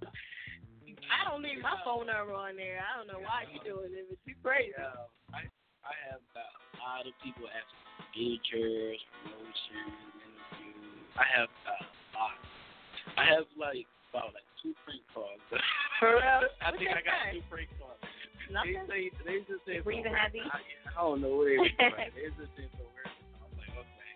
[1.09, 2.81] I don't need my phone number on there.
[2.85, 4.73] I don't know why you're doing it, but you crazy.
[4.77, 5.49] Yeah, I
[5.89, 11.16] I have got a lot of people asking for features, promotions, interviews.
[11.16, 12.36] I have got a lot.
[13.16, 15.41] I have like about like two prank calls.
[15.49, 17.97] I think I got two prank calls.
[18.53, 18.84] Nothing?
[18.84, 20.45] They say they just say breathing some heavy?
[20.45, 20.61] I,
[20.93, 21.72] I don't know what it is.
[21.80, 23.09] but They just say some weird.
[23.41, 24.12] I'm like, okay.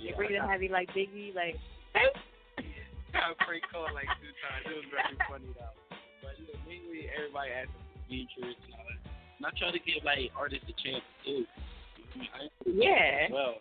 [0.00, 1.60] You Yeah, breathing heavy like Biggie, like
[3.12, 4.64] got a prank call like two times.
[4.64, 5.76] It was very funny though.
[6.24, 9.09] But you know, mainly everybody asking for features and all that.
[9.40, 11.48] And I try to give like artists a chance too.
[11.48, 13.32] I mean, I Yeah.
[13.32, 13.56] well.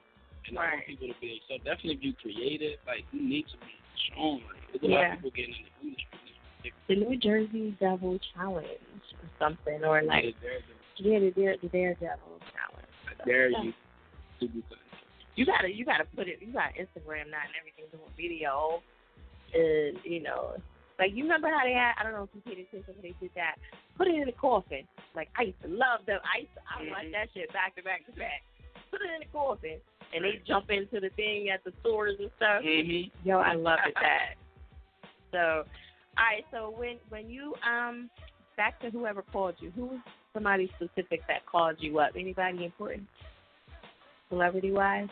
[0.47, 3.57] And I want people to be so definitely if you creative, like you need to
[3.63, 3.71] be
[4.11, 4.43] shown.
[4.43, 5.13] Like there's a lot Yeah.
[5.13, 6.75] of people getting in the industry.
[6.87, 8.67] The New Jersey Devil Challenge
[9.23, 10.35] or something, or like
[10.97, 12.93] yeah, the Dare the Daredevil Challenge.
[13.07, 13.71] I dare you
[14.41, 14.63] to do.
[15.35, 16.39] You gotta you gotta put it.
[16.41, 18.83] You got Instagram now and everything doing video,
[19.53, 20.59] and you know,
[20.99, 21.95] like you remember how they had.
[21.97, 23.55] I don't know if you paid attention when they did that.
[23.97, 24.83] Put it in a coffin.
[25.15, 26.19] Like I used to love them.
[26.27, 28.43] I used to, I watched that shit back to back to back.
[28.91, 29.79] Put it in a coffin,
[30.13, 32.61] and they jump into the thing at the stores and stuff.
[32.61, 33.27] Mm-hmm.
[33.27, 34.35] Yo, I love it that.
[35.31, 35.63] So,
[36.19, 36.43] all right.
[36.51, 38.09] So when when you um
[38.57, 39.99] back to whoever called you, who was
[40.33, 42.11] somebody specific that called you up?
[42.19, 43.07] Anybody important,
[44.29, 45.07] celebrity wise?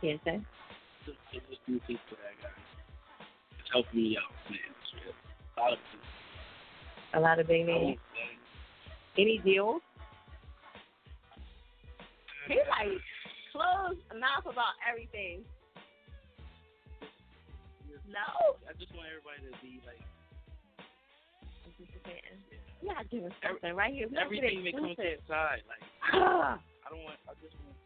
[0.00, 0.40] Can't say.
[1.04, 2.57] Just, it's just new people that got
[3.72, 4.58] helping me out, man.
[4.82, 5.14] It's real.
[5.56, 5.78] A lot of.
[7.14, 7.98] A lot of big names.
[9.16, 9.80] Any deals?
[12.46, 13.00] He like
[13.52, 15.42] closed mouth about everything.
[18.08, 18.56] No.
[18.64, 20.00] I just want everybody to be like
[21.68, 22.40] Anticipating.
[22.80, 24.08] You gotta give us something right here.
[24.08, 25.20] We don't everything that comes to exclusive.
[25.28, 25.62] the side.
[25.68, 25.82] Like
[26.14, 26.56] Ah.
[26.56, 27.18] I don't want.
[27.28, 27.76] I just want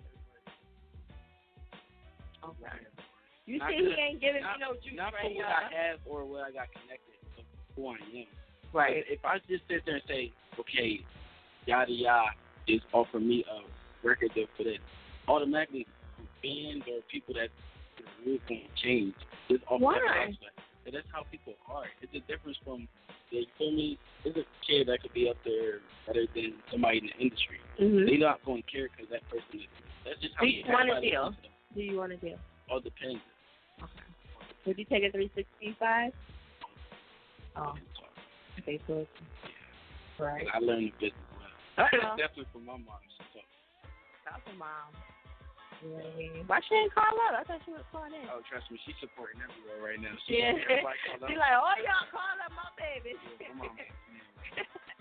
[2.43, 2.87] Okay.
[3.53, 5.69] You Not see, he ain't giving not, me no juice Not right for what now.
[5.69, 7.45] I have or what I got connected to
[7.77, 8.25] who I am.
[8.73, 9.05] Right.
[9.05, 11.05] If I just sit there and say, okay,
[11.69, 12.33] yada yada
[12.65, 13.61] is offering me a
[14.01, 14.81] record deal for this,
[15.29, 15.85] automatically
[16.41, 17.53] fans or people that
[18.25, 19.13] really going to change
[19.53, 20.01] just off Why?
[20.01, 20.57] that aspect.
[20.89, 21.93] And that's how people are.
[22.01, 22.89] It's a difference from,
[23.29, 23.99] you feel me?
[24.25, 27.61] There's a kid that could be up there better than somebody in the industry.
[27.77, 28.09] Mhm.
[28.09, 29.69] They're not going to care because that person is.
[30.09, 31.37] That's just how Do you want everybody deal?
[31.77, 32.41] Do you want to deal?
[32.71, 33.21] All depends.
[34.67, 36.13] Would you take a 365?
[37.57, 37.75] Oh.
[38.63, 39.07] Facebook.
[40.19, 40.47] Right.
[40.55, 41.51] I learned the business well.
[41.89, 42.15] Uh-oh.
[42.15, 43.03] Definitely from my mom.
[43.11, 43.49] She taught.
[44.29, 44.93] That's mom.
[45.83, 46.47] Yeah.
[46.47, 47.35] Why she didn't call up?
[47.35, 48.31] I thought she was calling in.
[48.31, 50.15] Oh, trust me, she's supporting everywhere right now.
[50.31, 50.55] She Yeah.
[50.55, 53.19] everybody call She like, oh y'all call up my baby.
[53.19, 53.91] Come on, man.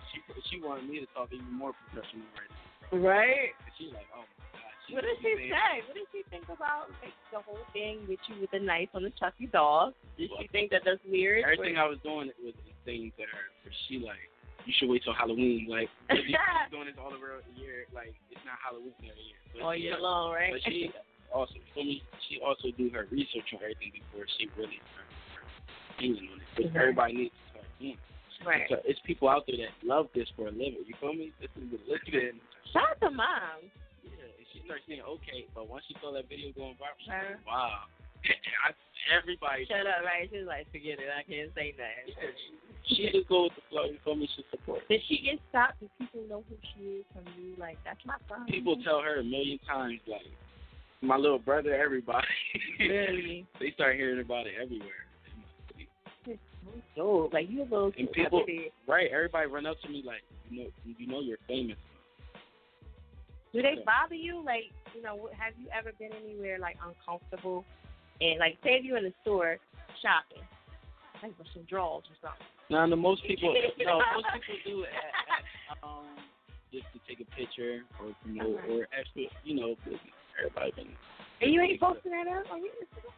[0.09, 0.17] She
[0.49, 2.97] she wanted me to talk even more professional right now.
[2.97, 3.53] Right.
[3.61, 4.50] And she's like, oh my
[4.91, 5.71] What did she say?
[5.87, 9.03] What did she think about like the whole thing with you with the knife on
[9.03, 9.93] the Chucky doll?
[10.17, 11.43] Did she think that that's weird?
[11.43, 13.45] Everything I was doing it was insane to her.
[13.63, 14.19] But she like,
[14.65, 15.67] you should wait till Halloween.
[15.69, 16.37] Like, if you
[16.69, 19.39] doing this all over the year, like it's not Halloween every year.
[19.55, 20.51] But All year long, right?
[20.51, 20.91] But she
[21.33, 25.05] also, for me, she also do her research on everything before she really her,
[25.39, 25.43] her
[25.95, 26.47] opinion on it.
[26.55, 26.79] Because Mhm.
[26.79, 27.97] everybody needs to start in.
[28.45, 28.65] Right.
[28.69, 30.83] So it's people out there that love this for a living.
[30.85, 31.31] You feel me?
[31.39, 32.41] This is the living.
[32.73, 33.69] Shout out to mom.
[34.51, 37.39] Yeah, she starts saying okay, but once she saw that video going viral, she's Her.
[37.39, 37.79] like, uh-huh.
[37.79, 37.87] wow.
[38.67, 38.75] I,
[39.09, 39.65] everybody.
[39.65, 40.29] Shut up, right?
[40.29, 41.09] She was like, forget it.
[41.09, 42.35] I can't say nothing.
[42.85, 43.85] She just go with the flow.
[43.85, 44.29] You feel me?
[44.35, 44.85] She support.
[44.89, 45.79] Did she get stopped?
[45.79, 47.55] Did people know who she is from you?
[47.57, 48.45] Like, that's my son.
[48.45, 50.27] People tell her a million times, like
[51.01, 52.27] my little brother, everybody.
[52.79, 53.45] Really?
[53.59, 55.09] they start hearing about it everywhere.
[56.95, 58.45] So, like, you a little And people,
[58.87, 59.09] right?
[59.11, 61.77] Everybody run up to me like, you know, you know, you're famous.
[63.53, 64.41] Do they bother you?
[64.43, 67.65] Like, you know, have you ever been anywhere like uncomfortable?
[68.21, 69.57] And like, say if you're in the store
[70.01, 70.43] shopping,
[71.21, 72.47] like for some drawers or something.
[72.69, 76.05] Now, the most people, no, most people do it at, at, um,
[76.71, 78.73] just to take a picture or promote Uh-huh.
[78.73, 80.15] or actually, you know, business.
[80.39, 80.95] Everybody been,
[81.41, 83.11] And you ain't posting that up on your Instagram?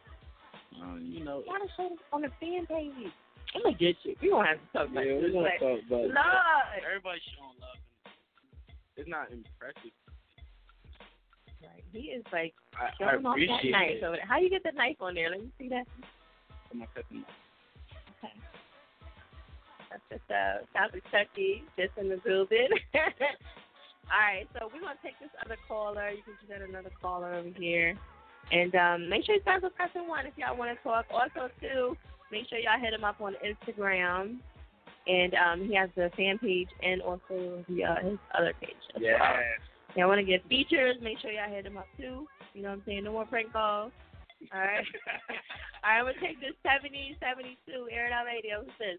[0.82, 1.42] uh, you know.
[1.46, 3.12] Why to show this on the fan page?
[3.54, 4.16] I'm gonna get you.
[4.20, 5.22] We gonna have to talk about Yeah, this.
[5.22, 6.82] we're gonna Like, talk, but Lord.
[6.84, 7.78] everybody's showing love.
[8.98, 9.94] It's not impressive.
[11.66, 11.84] Right.
[11.92, 12.54] He is like
[12.98, 14.04] showing off that knife it.
[14.04, 14.26] over there.
[14.26, 15.30] How you get the knife on there?
[15.30, 15.86] Let me see that.
[16.94, 17.24] cousin.
[18.18, 18.32] Okay.
[19.90, 22.68] That's just uh shout out to Chucky, just in the building.
[24.12, 26.10] All right, so we're gonna take this other caller.
[26.10, 27.96] You can get another caller over here.
[28.52, 31.06] And um, make sure you guys are pressing one if y'all want to talk.
[31.10, 31.96] Also, too,
[32.30, 34.38] make sure y'all hit him up on Instagram.
[35.06, 38.76] And um, he has the fan page and also the uh, his other page.
[38.96, 39.18] As Yeah.
[39.20, 39.40] Well.
[39.96, 40.96] Y'all want to get features?
[41.00, 42.26] Make sure y'all hit him up too.
[42.52, 43.04] You know what I'm saying?
[43.04, 43.92] No more prank calls.
[44.52, 44.84] All right.
[45.84, 48.60] All right, I'm gonna take this 70, 72, air it out radio.
[48.60, 48.98] Who's this?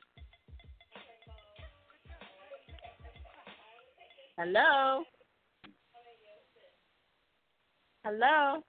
[4.38, 5.04] Hello.
[8.04, 8.62] Hello.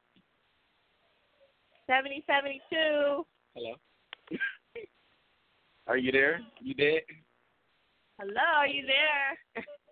[1.87, 3.27] Seventy seventy two.
[3.55, 3.75] Hello.
[5.89, 6.41] Are you there?
[6.61, 7.03] You dead?
[8.19, 9.65] Hello, are you there?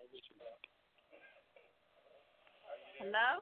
[3.05, 3.37] Hello?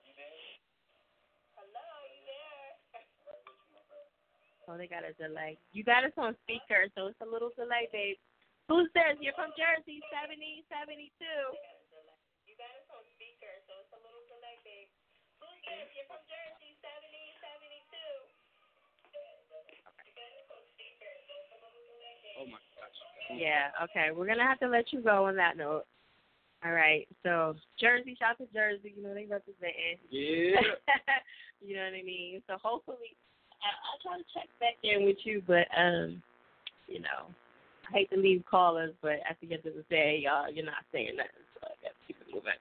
[1.56, 2.76] Hello, you there?
[4.68, 7.88] Oh, they got us like you got us on speaker so it's a little delay.
[7.96, 8.20] Babe.
[8.68, 9.16] Who's this?
[9.24, 9.56] You got us
[12.92, 14.92] on speaker, so it's a little delay, babe.
[15.40, 15.88] Who's this?
[15.96, 17.08] You're from Jersey, 70,
[17.48, 17.64] 72.
[22.36, 23.00] Oh my gosh.
[23.32, 24.12] Yeah, okay.
[24.12, 25.88] We're gonna have to let you go on that note.
[26.66, 27.08] All right.
[27.24, 30.00] So Jersey, shout to Jersey, you know they representing.
[30.10, 30.62] Yeah.
[31.62, 32.42] you know what I mean?
[32.48, 33.16] So hopefully
[33.62, 36.22] I I'll try to check back in with you, but um,
[36.88, 37.28] you know,
[37.90, 40.86] I hate to leave callers, but at the end of the day, y'all you're not
[40.92, 42.52] saying nothing, so I gotta keep it moving.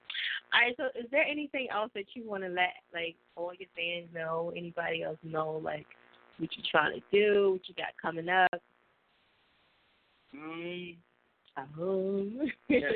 [0.52, 4.08] All right, so is there anything else that you wanna let like all your fans
[4.12, 5.86] know, anybody else know, like
[6.38, 8.60] what you're trying to do, what you got coming up?
[10.34, 10.96] Um,
[11.56, 12.88] Um, yeah.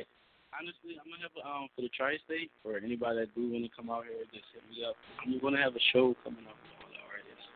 [0.57, 3.73] Honestly, I'm gonna have a, um for the tri-state for anybody that do want to
[3.77, 4.97] come out here, just hit me up.
[5.21, 7.47] I'm gonna have a show coming up with all the artists.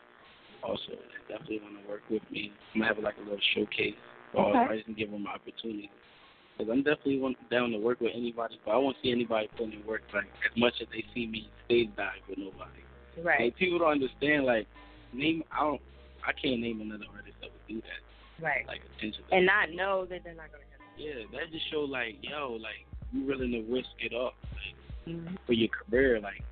[0.61, 2.53] Also, they definitely want to work with me.
[2.77, 3.97] I'm gonna have like a little showcase
[4.33, 5.89] for all the artists and give them an opportunity.
[6.61, 9.81] Cause I'm definitely want, down to work with anybody, but I won't see anybody putting
[9.81, 12.85] in work like as much as they see me stage dive with nobody.
[13.25, 14.45] right, Like people don't understand.
[14.45, 14.69] Like
[15.17, 15.81] name, I don't,
[16.21, 18.45] I can't name another artist that would do that.
[18.45, 18.69] right.
[18.69, 19.25] Like attention.
[19.33, 22.85] And not know that they're not gonna get Yeah, that just show like, yo, like
[23.13, 24.75] you willing to risk it up like,
[25.15, 25.37] Mhm.
[25.47, 26.21] for your career.
[26.21, 26.43] Like,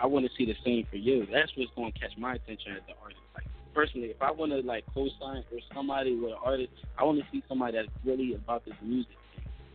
[0.00, 1.26] I want to see the same for you.
[1.26, 3.20] That's what's going to catch my attention as an artist.
[3.34, 3.44] Like,
[3.74, 7.26] personally, if I want to like co-sign or somebody with an artist, I want to
[7.30, 9.16] see somebody that's really about this music.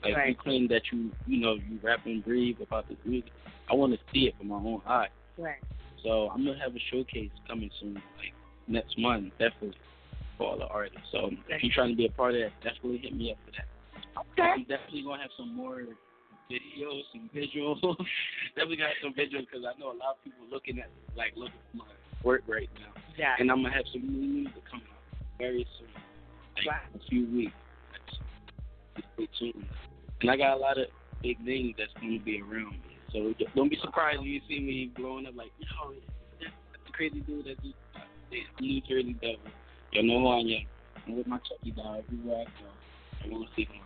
[0.04, 0.30] Like, Right.
[0.30, 3.32] you claim that you, you know, you rap and breathe about this music.
[3.70, 5.10] I want to see it from my own eye.
[5.38, 5.58] right.
[6.04, 8.34] So I'm gonna have a showcase coming soon, like
[8.68, 9.76] next month, definitely
[10.38, 11.08] for all the artists.
[11.12, 13.52] So if you're trying to be a part of that, definitely hit me up for
[13.52, 13.68] that.
[14.32, 14.50] Okay.
[14.52, 15.84] I'm definitely gonna have some more
[16.50, 17.80] videos, some visuals.
[18.56, 21.62] definitely got some visuals because I know a lot of people looking at like looking
[21.72, 21.86] for my
[22.24, 23.02] work right now.
[23.18, 23.36] Yeah.
[23.40, 25.88] And I'm gonna have some new music coming out very soon,
[26.66, 27.54] like a few weeks.
[29.14, 29.66] Stay tuned.
[30.22, 30.88] And I got a lot of
[31.22, 32.98] big names that's gonna be around me.
[33.14, 35.94] So don't be surprised when you see me blowing up like, yo,
[36.40, 36.54] that's
[36.86, 38.00] the crazy dude that just uh,
[38.60, 39.40] New Jersey Devil.
[39.92, 40.66] You know who I am.
[41.08, 43.26] I'm with my Chucky dog everywhere I go.
[43.26, 43.82] I want to see him.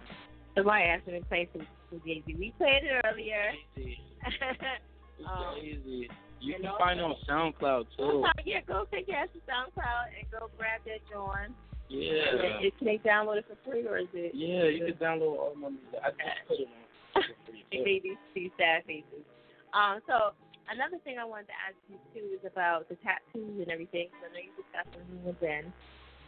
[0.56, 1.50] Asked me to play
[1.94, 2.36] some some Jay Z.
[2.40, 3.54] We played it earlier.
[3.76, 3.98] Crazy.
[4.26, 5.80] It's um, crazy.
[5.86, 6.08] You
[6.40, 6.76] you can know?
[6.78, 8.26] find it on SoundCloud too.
[8.46, 11.54] yeah, go take your ass to SoundCloud and go grab that joint.
[11.90, 12.66] Yeah.
[12.66, 14.34] It, can they download it for free or is it?
[14.34, 16.00] Yeah, you can download all my music.
[16.04, 16.74] I just put it on.
[17.14, 17.22] for.
[17.74, 19.26] It these two sad faces.
[19.74, 20.38] Um, so
[20.70, 24.10] another thing I wanted to ask you too is about the tattoos and everything.
[24.22, 25.74] So I know you discussed them with Ben.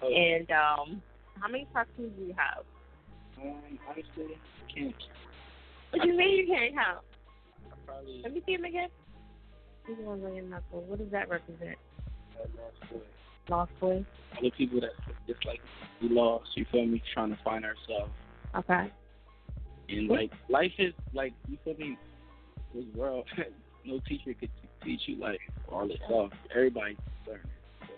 [0.01, 0.09] Oh.
[0.09, 1.01] And um,
[1.39, 2.65] how many tattoos do you have?
[3.37, 4.95] Um, honestly, I can't.
[5.91, 6.99] What do you mean you can't count?
[7.71, 8.89] I probably Let me see them again.
[9.87, 10.81] These ones on your knuckle.
[10.87, 11.77] What does that represent?
[12.37, 12.99] had lost boy.
[13.49, 14.05] Lost boy.
[14.37, 14.91] Other people that
[15.27, 15.59] just like
[16.01, 16.49] we lost.
[16.55, 17.01] You feel me?
[17.13, 18.11] Trying to find ourselves.
[18.55, 18.91] Okay.
[19.89, 21.97] And like life is like you feel me.
[22.73, 23.25] This world,
[23.85, 24.49] no teacher could
[24.83, 26.31] teach you like all this stuff.
[26.53, 27.45] Everybody learning.
[27.81, 27.93] So,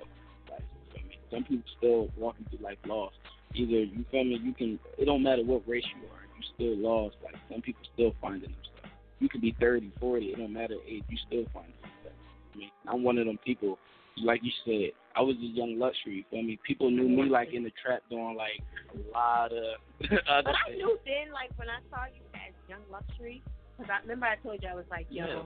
[0.51, 1.17] like, you feel me?
[1.31, 3.15] Some people still walking through life lost.
[3.55, 4.79] Either you feel me, you can.
[4.97, 6.26] It don't matter what race you are.
[6.37, 7.15] You still lost.
[7.23, 8.93] Like some people still finding themselves.
[9.19, 10.25] You could be 30, 40.
[10.27, 11.03] It don't matter age.
[11.09, 12.15] You still find yourself.
[12.53, 13.77] I mean, I'm one of them people.
[14.23, 16.17] Like you said, I was a young luxury.
[16.17, 16.59] You feel me?
[16.65, 18.61] People knew me like in the trap doing like
[18.93, 19.77] a lot of
[20.29, 23.41] other But I knew then, like when I saw you as Young Luxury,
[23.77, 25.41] because I remember I told you I was like, yo, Yeah.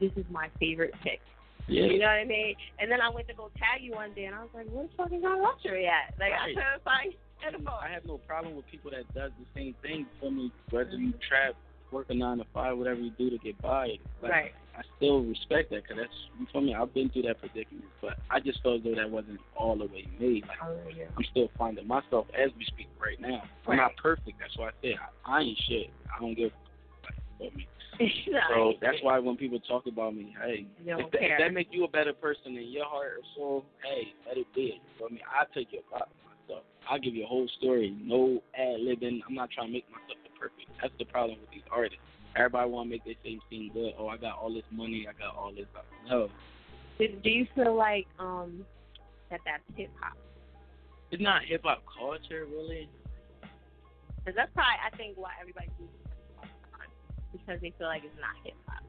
[0.00, 1.20] this is my favorite pick.
[1.68, 1.84] Yeah.
[1.86, 2.54] You know what I mean?
[2.78, 4.90] And then I went to go tag you one day, and I was like, where's
[4.96, 6.14] fucking Young Luxury at?
[6.18, 6.54] Like I Right.
[6.54, 10.50] couldn't find I have no problem with people that does the same thing for me.
[10.70, 11.54] Whether you trap,
[11.92, 13.98] work a nine to five, whatever you do to get by.
[14.22, 14.54] Like, Right.
[14.76, 16.74] I still respect that because that's you feel me.
[16.74, 19.86] I've been through that predicament, but I just felt as though that wasn't all the
[19.86, 20.46] way made.
[20.46, 21.04] Like Oh, yeah.
[21.16, 23.42] I'm still finding myself as we speak right now.
[23.66, 24.38] I'm not perfect.
[24.38, 25.90] That's why I said I, I ain't shit.
[26.14, 26.52] I don't give.
[27.04, 27.66] Like, feel me.
[28.50, 30.66] So that's why when people talk about me, hey,
[30.98, 34.12] if, that, if that make you a better person in your heart or soul, hey,
[34.28, 34.62] let it be.
[34.76, 35.20] You feel me?
[35.24, 36.10] I take your myself.
[36.88, 39.20] I'll give you a whole story, no ad libbing.
[39.26, 40.68] I'm not trying to make myself the perfect.
[40.80, 41.98] That's the problem with these artists.
[42.36, 43.92] Everybody want to make their same seem good.
[43.98, 45.06] Oh, I got all this money.
[45.08, 45.66] I got all this.
[46.08, 46.28] No,
[46.98, 48.64] Do, do you feel like um
[49.30, 50.16] that that's hip hop?
[51.10, 52.88] it's not hip hop culture really.
[54.18, 56.90] Because that's probably I think why everybody do it all the time
[57.32, 58.82] because they feel like it's not hip hop.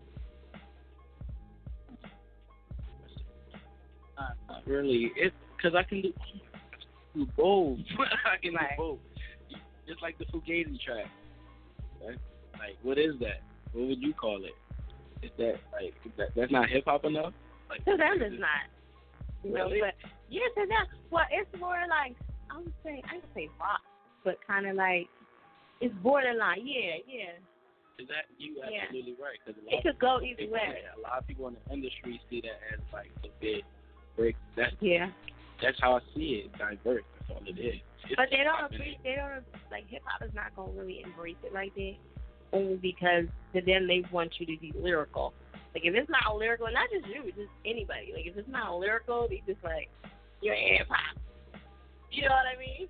[4.17, 5.11] Not, not really.
[5.15, 6.13] It's because I can do,
[7.25, 7.79] do both.
[8.25, 8.69] I can Right.
[8.77, 8.99] do both.
[9.87, 11.07] Just like the Fugazi track.
[12.05, 12.17] Right?
[12.59, 13.41] Like, what is that?
[13.73, 14.55] What would you call it?
[15.25, 17.33] Is that like is that that's not hip hop enough?
[17.69, 18.69] Like To them, it's not.
[19.43, 19.95] You know, but
[20.29, 22.15] yeah, to them, well, it's more like
[22.51, 23.81] I would say I would say rock,
[24.23, 25.07] but kind of like
[25.81, 26.65] it's borderline.
[26.65, 27.31] Yeah, yeah.
[27.99, 28.81] Is that you Yeah.
[28.83, 29.39] absolutely right?
[29.45, 30.83] Because It could go either it- way.
[30.95, 33.63] A lot of people in the industry see that as like a bit
[34.15, 34.35] break.
[34.55, 35.09] That's Yeah.
[35.61, 36.51] That's how I see it.
[36.57, 37.03] Diverse.
[37.19, 37.75] That's all it is.
[38.05, 38.91] It's But they don't hip-hop in agree.
[38.91, 39.03] it.
[39.03, 41.95] They don't like hip hop is not gonna really embrace it like that,
[42.53, 45.33] only because to them they want you to be lyrical.
[45.73, 48.13] Like if it's not lyrical, not just you, just anybody.
[48.15, 49.89] Like if it's not lyrical, they just like
[50.41, 51.17] you're hip hop.
[52.11, 52.87] You know what I mean?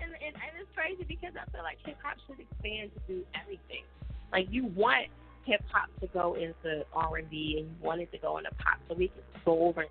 [0.00, 3.24] And, and and it's crazy because I feel like hip hop should expand to do
[3.40, 3.82] everything.
[4.30, 5.08] Like you want
[5.44, 8.50] hip hop to go into R and B, and you want it to go into
[8.58, 9.90] pop, so we can go over and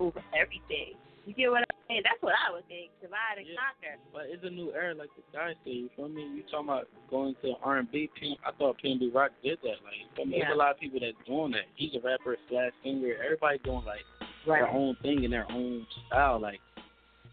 [0.00, 0.96] over everything.
[1.28, 2.02] You get what I'm saying?
[2.02, 2.90] That's what I would think.
[3.04, 4.00] Divide and conquer.
[4.10, 5.76] But it's a new era, like the guy said.
[5.76, 6.24] You feel me?
[6.24, 8.08] You talking about going to R and B?
[8.42, 9.78] I thought PNB Rock did that.
[9.84, 10.38] Like, you feel me?
[10.40, 10.48] Yeah.
[10.48, 11.68] There's a lot of people that's doing that.
[11.76, 13.14] He's a rapper slash singer.
[13.22, 14.02] Everybody doing like
[14.46, 16.40] their own thing in their own style.
[16.40, 16.58] Like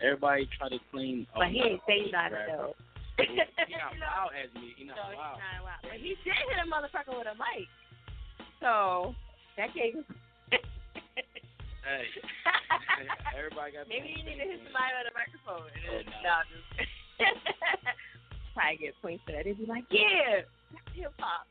[0.04, 1.26] everybody try to claim.
[1.34, 2.76] oh, But he ain't I'm a say that though.
[3.18, 3.34] He
[3.74, 4.76] not wild as me.
[4.78, 5.82] He not So he's not wild.
[5.82, 7.66] But he did hit a motherfucker with a mic.
[8.60, 9.16] So
[9.58, 9.96] that gave
[11.88, 12.04] Hey,
[13.40, 13.88] everybody got.
[13.88, 15.72] Maybe you need to hit somebody with a microphone.
[15.72, 16.68] Oh, And then, no, just
[18.54, 19.48] probably get points for that.
[19.48, 20.44] They'd be like, yeah,
[20.76, 21.48] that's hip hop.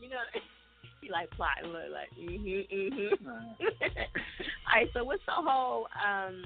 [0.00, 0.24] You know,
[1.04, 3.20] he like plotting, look like, mhm, mhm.
[3.20, 6.44] All right, so what's the whole um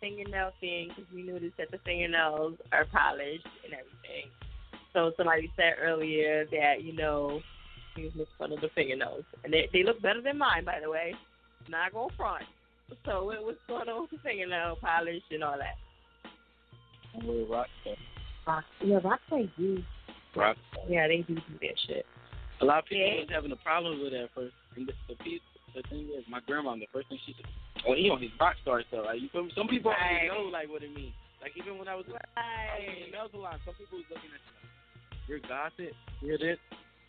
[0.00, 0.94] fingernail thing?
[0.94, 4.30] Because we noticed that the fingernails are polished and everything.
[4.92, 7.40] So somebody said earlier that you know
[7.96, 10.78] he was making fun of the fingernails, and they they look better than mine, by
[10.80, 11.14] the way.
[11.68, 12.44] Not going front.
[13.06, 15.76] So it was going on with the fingernail polish and all that?
[17.16, 17.94] I'm with rock star.
[18.46, 19.82] Rock, yeah, Rockstar do.
[20.36, 20.56] Rock.
[20.88, 22.06] Yeah, they do do that shit.
[22.60, 23.20] A lot of people Yeah.
[23.20, 24.54] was having a problem with that at first.
[24.76, 25.14] And the, the,
[25.76, 27.46] the thing is, my grandma, the first thing she said,
[27.88, 29.04] oh, he on his rock star stuff.
[29.06, 29.52] Like, you feel me?
[29.56, 30.28] Some people Right.
[30.28, 31.14] already know, like, what it means.
[31.40, 32.04] Like, even when I was,
[32.36, 34.68] I was in the nail salon, some people was looking at you like,
[35.28, 35.92] you're gossip?
[36.20, 36.58] You're this?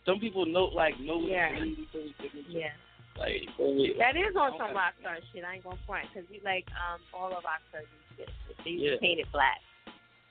[0.06, 1.54] Some people know, like, know what Yeah.
[1.54, 1.78] it means.
[1.78, 2.14] You feel me?
[2.20, 2.56] Different shit.
[2.68, 2.74] Yeah.
[3.18, 3.94] Like, you feel me?
[3.98, 5.44] That is on I some don't have- rockstar shit.
[5.44, 8.70] I ain't gonna front because you like um all of rockstars used to get they
[8.70, 8.90] used Yeah.
[8.92, 9.60] to paint it black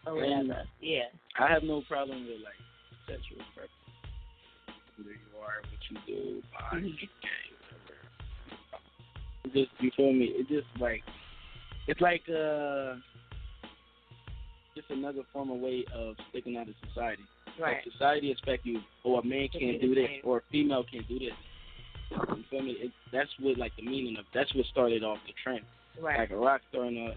[0.05, 0.67] or And whatever.
[0.81, 1.07] Yeah.
[1.39, 2.59] I have no problem with, like,
[3.07, 3.71] sexual preference.
[4.97, 7.09] Who you are, what you do, body, Mhm.
[7.21, 7.29] gay,
[7.71, 7.99] whatever.
[9.45, 10.25] It just, you feel me?
[10.25, 11.03] It just, like,
[11.87, 12.97] it's like, uh,
[14.75, 17.23] just another form of way of sticking out of society.
[17.59, 17.75] Right.
[17.77, 21.19] Like society expect you, oh, a man can't do this, or a female can't do
[21.19, 21.33] this.
[22.13, 22.71] You feel me?
[22.79, 24.25] It, that's what like the meaning of.
[24.33, 25.65] That's what started off the trend.
[26.01, 26.19] Right.
[26.19, 27.13] Like a rock star and all,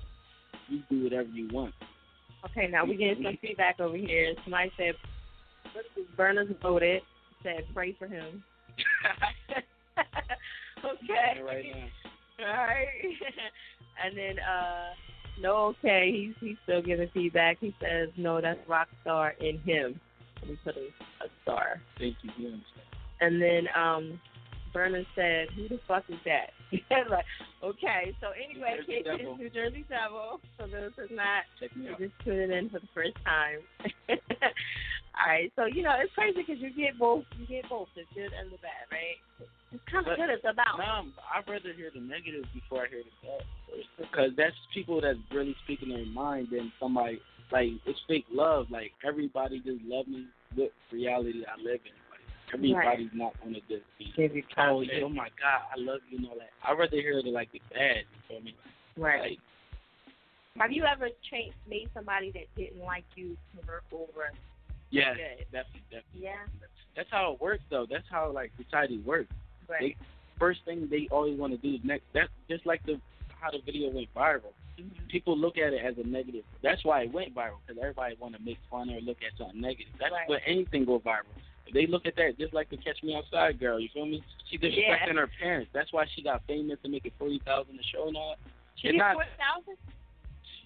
[0.69, 1.75] you do whatever you want.
[2.51, 4.35] Okay, now we getting some feedback over here.
[4.45, 4.95] Somebody said
[6.17, 7.03] Burners voted.
[7.43, 8.43] Said pray for him.
[10.85, 11.41] okay.
[11.43, 12.47] Right now.
[12.47, 12.87] All right.
[14.05, 14.91] and then uh
[15.41, 17.59] no okay, he's he's still giving feedback.
[17.61, 20.01] He says, No, that's rock star in him.
[20.49, 20.87] We put a,
[21.25, 21.81] a star.
[21.99, 22.31] Thank you.
[22.39, 22.59] you.
[23.21, 24.21] And then um
[24.77, 26.53] Bernard said, Who the fuck is that?
[27.09, 27.25] like,
[27.65, 29.39] okay, so anyway, kids, Devil.
[29.41, 30.39] New Jersey Devil.
[30.61, 31.73] For those who's not just
[32.21, 33.65] tuning in for the first time.
[35.17, 38.05] All right, so you know it's crazy because you get both, you get both the
[38.13, 39.17] good and the bad, right?
[39.73, 40.29] It's kind of But- good.
[40.29, 43.41] It's about No, I'd rather hear the negative before I hear the bad.
[43.65, 43.89] first.
[43.97, 47.17] Because that's people that's really speaking their mind than somebody
[47.51, 48.67] like it's fake love.
[48.69, 51.97] Like everybody just love me with reality I live in.
[52.53, 55.03] Like everybody's not gonna just be Give you oh, confidence.
[55.05, 56.51] oh my god, I love you and all that.
[56.65, 58.05] I'd rather hear the like the bad.
[58.07, 58.55] You feel me?
[58.97, 59.21] right.
[59.31, 59.39] Like
[60.59, 64.33] Have you ever changed, made somebody that didn't like you to work over?
[64.91, 65.13] yeah,
[65.53, 66.21] definitely, definitely.
[66.23, 66.47] Yeah.
[66.97, 67.87] That's how it works though.
[67.91, 69.33] That's how like society works.
[69.69, 69.97] Right.
[70.39, 72.05] First thing they always want to do is next.
[72.15, 73.01] That's just like the
[73.41, 74.53] how the video went viral.
[74.81, 75.07] Mm-hmm.
[75.11, 76.45] People look at it as a negative.
[76.63, 79.61] That's why it went viral because everybody want to make fun or look at something
[79.61, 79.93] negative.
[79.99, 80.29] That's Right.
[80.29, 81.25] what anything go viral.
[81.73, 84.23] They look at that just like the Catch Me Outside girl, you feel me?
[84.51, 85.13] She disrespecting Yeah.
[85.15, 85.71] her parents.
[85.73, 88.37] That's why she got famous and making forty thousand a show and all.
[88.77, 89.15] She not.
[89.15, 89.77] forty thousand.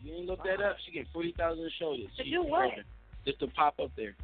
[0.02, 0.76] You ain't look that up.
[0.84, 1.96] She get forty thousand a show.
[2.16, 2.70] To do what?
[3.24, 4.14] Just to pop up there.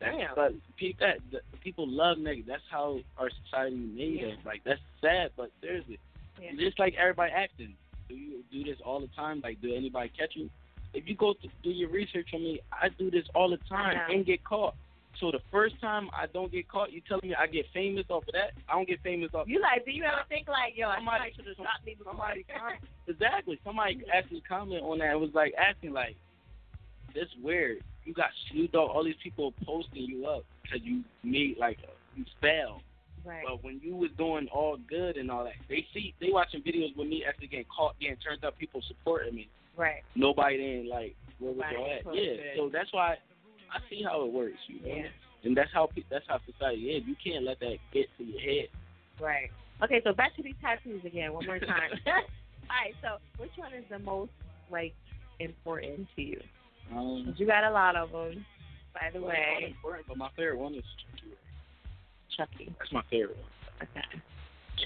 [0.00, 0.34] That's, Damn.
[0.34, 2.46] But pe- that the, people love negative.
[2.48, 4.26] That's how our society made Yeah.
[4.28, 4.38] us.
[4.44, 5.98] Like that's sad, but seriously,
[6.40, 6.50] Yeah.
[6.58, 7.74] just like everybody acting.
[8.08, 9.40] Do you do this all the time?
[9.42, 10.50] Like, do anybody catch you?
[10.92, 13.98] If you go to do your research on me, I do this all the time
[14.10, 14.74] and get caught.
[15.20, 18.24] So the first time I don't get caught, you telling me I get famous off
[18.26, 18.52] of that?
[18.68, 19.46] I don't get famous off.
[19.46, 19.84] You like?
[19.84, 22.12] Do you ever think like, yo, Somebody- should have stopped me before?
[22.12, 23.60] Somebody com- exactly.
[23.64, 25.12] Somebody actually comment on that.
[25.12, 26.16] It was like asking like,
[27.14, 27.82] "This weird.
[28.04, 28.90] You got Snoop Dogg.
[28.90, 32.82] All these people posting you up because you made like a, you failed.
[33.24, 33.44] Right.
[33.46, 36.96] But when you was doing all good and all that, they see they watching videos
[36.96, 38.58] with me actually getting caught, getting turned up.
[38.58, 39.48] People supporting me.
[39.76, 40.02] Right.
[40.16, 42.16] Nobody didn't like where was all at?
[42.16, 42.56] Yeah.
[42.56, 43.18] So that's why
[43.72, 44.58] I see how it works.
[44.68, 44.94] You know?
[44.94, 45.08] Yeah.
[45.44, 47.02] And that's how that's how society is.
[47.06, 48.68] You can't let that get to your head.
[49.20, 49.50] Right.
[49.82, 51.90] Okay, so back to these tattoos again, one more time.
[52.06, 52.12] All
[52.70, 54.30] right, so which one is the most
[54.70, 54.94] like
[55.40, 56.40] important to you?
[56.94, 58.44] Um, you got a lot of them,
[58.94, 59.74] by the well, way.
[59.74, 61.34] important, but my favorite one is Chucky.
[62.36, 62.74] Chucky.
[62.78, 63.88] That's my favorite one.
[63.90, 64.22] Okay.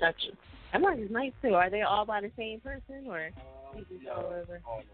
[0.00, 0.36] Chucky.
[0.72, 1.54] That one is nice too.
[1.54, 3.30] Are they all by the same person or?
[3.74, 4.60] Um, no, all over?
[4.66, 4.86] all over.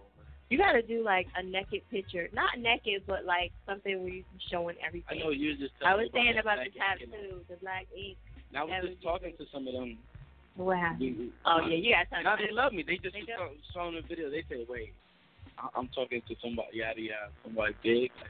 [0.53, 4.41] You gotta do like a naked picture, not naked, but like something where you can
[4.53, 5.09] showing everything.
[5.09, 5.73] I know you was just.
[5.81, 8.19] I was saying about the tattoo, the black ink.
[8.53, 9.97] And I was just was talking to some of them.
[10.61, 11.33] What happened?
[11.49, 12.45] Oh yeah, you got Now something.
[12.45, 12.85] they love me.
[12.85, 13.33] They just They was do?
[13.33, 14.29] show- showing the video.
[14.29, 14.93] They say, "Wait,
[15.57, 18.29] I- I'm talking to somebody yada yada, somebody big." Like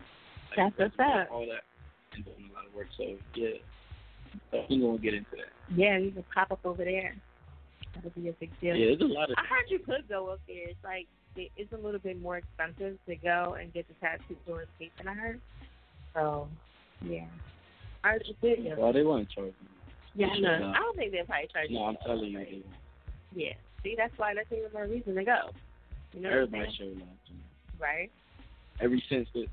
[0.54, 1.26] That's what's up.
[1.34, 1.66] All that
[2.14, 2.86] and doing a lot of work.
[2.96, 3.58] So yeah,
[4.54, 5.50] so we gonna get into that.
[5.74, 7.16] Yeah, you can pop up over there.
[7.98, 8.76] That'll be a big deal.
[8.78, 9.34] Yeah, there's a lot of.
[9.36, 10.70] I heard you could go up there.
[10.70, 14.36] It's like it- it's a little bit more expensive to go and get the tattoo
[14.48, 15.40] or escape than I heard.
[16.14, 16.48] So
[17.02, 17.26] yeah,
[18.04, 18.64] I heard you could.
[18.64, 18.74] go.
[18.82, 19.68] Well, they want to charge me.
[20.14, 20.56] Yeah, I They know.
[20.58, 20.62] should.
[20.64, 21.78] I don't think they'll probably charge you.
[21.78, 22.62] No, I'm telling you, they.
[23.34, 23.54] Yeah.
[23.82, 25.50] See, that's why that's even more reason to go.
[26.12, 27.40] You know everybody what showed love to me.
[27.80, 28.10] Right.
[28.80, 29.48] Ever since the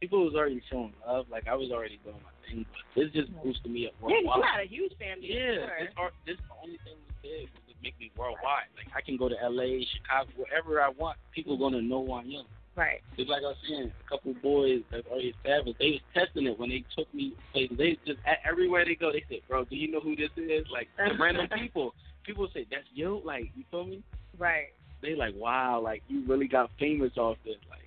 [0.00, 3.32] people was already showing love, like I was already doing my thing, but this just
[3.42, 4.42] boosted me up Yeah, you worldwide.
[4.42, 5.32] got a huge family.
[5.32, 5.78] Yeah, Sure.
[5.80, 8.72] this art, this the only thing we did was to make me worldwide.
[8.76, 11.18] Like I can go to L.A., Chicago, wherever I want.
[11.32, 12.46] People gonna know who I am.
[12.76, 13.00] Right.
[13.16, 16.58] Just like I was saying, a couple boys that already established, they was testing it
[16.58, 17.78] when they took me places.
[17.78, 20.66] They just at, everywhere they go, they said, "Bro, do you know who this is?"
[20.72, 21.94] Like the random people.
[22.24, 24.02] People say, "That's you." Like you feel me?
[24.38, 24.72] Right.
[25.02, 27.86] They like, "Wow, like you really got famous off this." Like,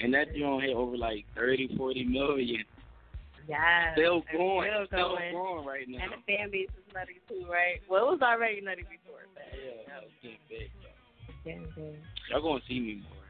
[0.00, 2.64] and that joint hit over like thirty, forty million.
[3.48, 3.92] Yeah.
[3.94, 5.32] Still going, Still still going.
[5.32, 5.98] going right now.
[6.02, 7.80] And the fan base is nutty too, right?
[7.88, 10.70] Well, it was already nutty before, but Yeah, it's getting big.
[11.44, 12.00] getting big.
[12.30, 13.20] Y'all gonna see me more.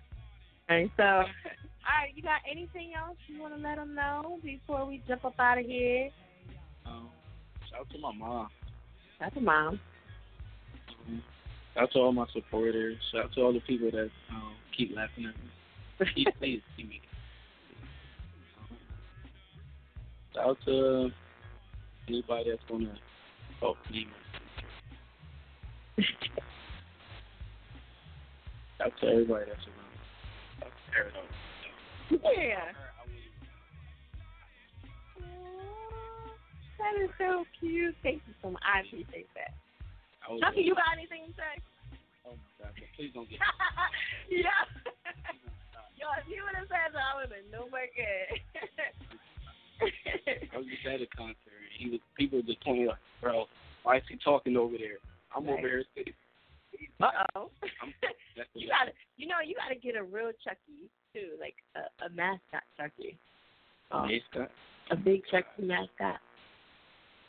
[0.69, 4.87] Right, so, all right, you got anything else you want to let them know before
[4.87, 6.09] we jump up out of here?
[6.87, 7.11] Um,
[7.71, 8.49] shout out to my mom.
[9.21, 9.81] That's a mom.
[11.07, 11.23] Um,
[11.75, 12.97] shout out to all my supporters.
[13.13, 15.51] Shout out to all the people that um, keep laughing at me.
[16.41, 17.01] Please see me.
[20.41, 21.11] Out to
[22.09, 22.95] anybody that's gonna
[23.61, 24.07] help me.
[28.83, 30.65] Out to everybody that's around.
[30.65, 32.37] Out to everybody.
[32.37, 32.73] Yeah.
[36.79, 37.95] That is so cute.
[38.03, 38.63] Thank you so much.
[38.63, 39.55] I appreciate that.
[40.41, 41.55] Chucky, you got anything to say?
[42.27, 42.75] Oh my God!
[42.97, 43.41] Please don't get.
[44.29, 44.69] yeah.
[46.01, 48.41] Yo, if you would have said that, I would have been no more good.
[50.53, 51.59] I was just at a concert.
[51.59, 53.47] And he was people were just pointing like, bro,
[53.83, 54.99] why is he talking over there?
[55.35, 55.85] I'm over here.
[57.01, 57.51] Uh oh.
[58.55, 62.67] You gotta, you know, you gotta get a real Chucky too, like a, a mascot
[62.77, 63.17] Chucky,
[63.93, 64.51] Um, Scott.
[64.91, 66.19] a big Chucky mascot.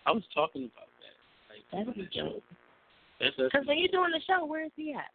[0.07, 1.15] I was talking about that.
[1.53, 2.41] Like, That would be dope.
[3.19, 5.13] that's, that's Because when you're doing the show, where is he at?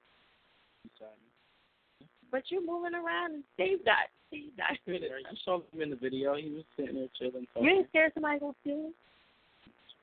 [2.30, 4.78] But you're moving around and Steve got, Steve got.
[4.88, 6.36] I saw him in the video.
[6.36, 7.68] He was sitting there chilling, You talking.
[7.70, 8.92] ain't scared somebody gonna steal?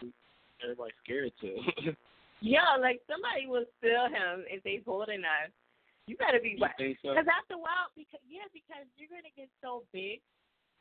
[0.01, 0.13] him?
[0.63, 1.57] Everybody's scared too.
[2.39, 5.49] Yeah, like somebody will steal him if they holding us.
[6.05, 7.09] You better be You think so?
[7.17, 10.21] Because after a while, because yeah, because you're gonna get so big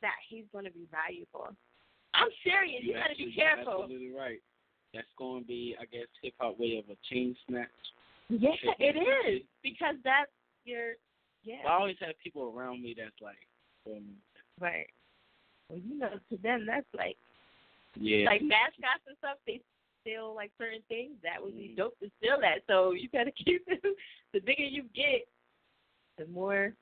[0.05, 1.49] that he's gonna be valuable.
[2.13, 2.85] I'm serious.
[2.85, 3.89] You, gotta actually- be careful.
[3.89, 4.37] Absolutely right.
[4.93, 7.67] That's going to be, I guess, hip hop way of a chain snatch.
[8.29, 10.31] Yeah, it is because that's
[10.63, 10.93] your
[11.47, 11.63] yeah.
[11.63, 13.39] But I always have people around me that's like,
[13.87, 14.03] um,
[14.59, 14.87] Right.
[15.69, 17.15] Well, you know, to them that's like
[17.95, 18.25] yeah.
[18.25, 19.37] like mascots and stuff.
[19.47, 19.61] They
[20.01, 21.13] steal like certain things.
[21.23, 21.57] That would Mm.
[21.57, 22.63] be dope to steal that.
[22.67, 23.79] So you gotta keep them.
[24.33, 25.27] The bigger you get,
[26.17, 26.73] the more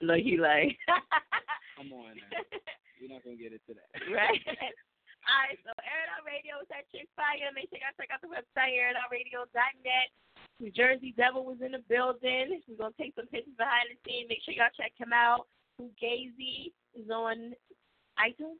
[0.00, 0.76] like you like.
[1.76, 2.38] Come on now.
[3.00, 3.80] We're not to get it today.
[4.14, 4.40] right.
[5.22, 7.46] All right, so Air It Out Radio is at Chick Fire.
[7.54, 10.08] Make sure y'all check out the website, airitoutradio.net.
[10.58, 12.58] New Jersey Devil was in the building.
[12.66, 14.26] We're going to take some pictures behind the scenes.
[14.26, 15.46] Make sure y'all check him out.
[15.78, 17.54] Fugazi is on
[18.18, 18.58] iTunes.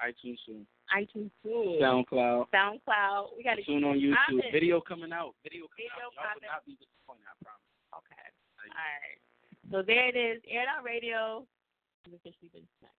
[0.00, 0.64] iTunes soon.
[0.92, 1.76] iTunes soon.
[1.80, 2.48] SoundCloud.
[2.52, 3.36] SoundCloud.
[3.36, 4.16] We got to Soon on YouTube.
[4.32, 4.52] Poppin'.
[4.52, 5.36] Video coming out.
[5.44, 6.16] Video coming Video out.
[6.16, 6.56] Y'all would poppin'.
[6.56, 7.68] not be disappointed, I promise.
[8.00, 8.26] Okay.
[8.72, 9.20] All right.
[9.68, 10.40] So there it is.
[10.48, 11.44] Air It Out Radio.
[12.08, 12.96] We've officially been snapped.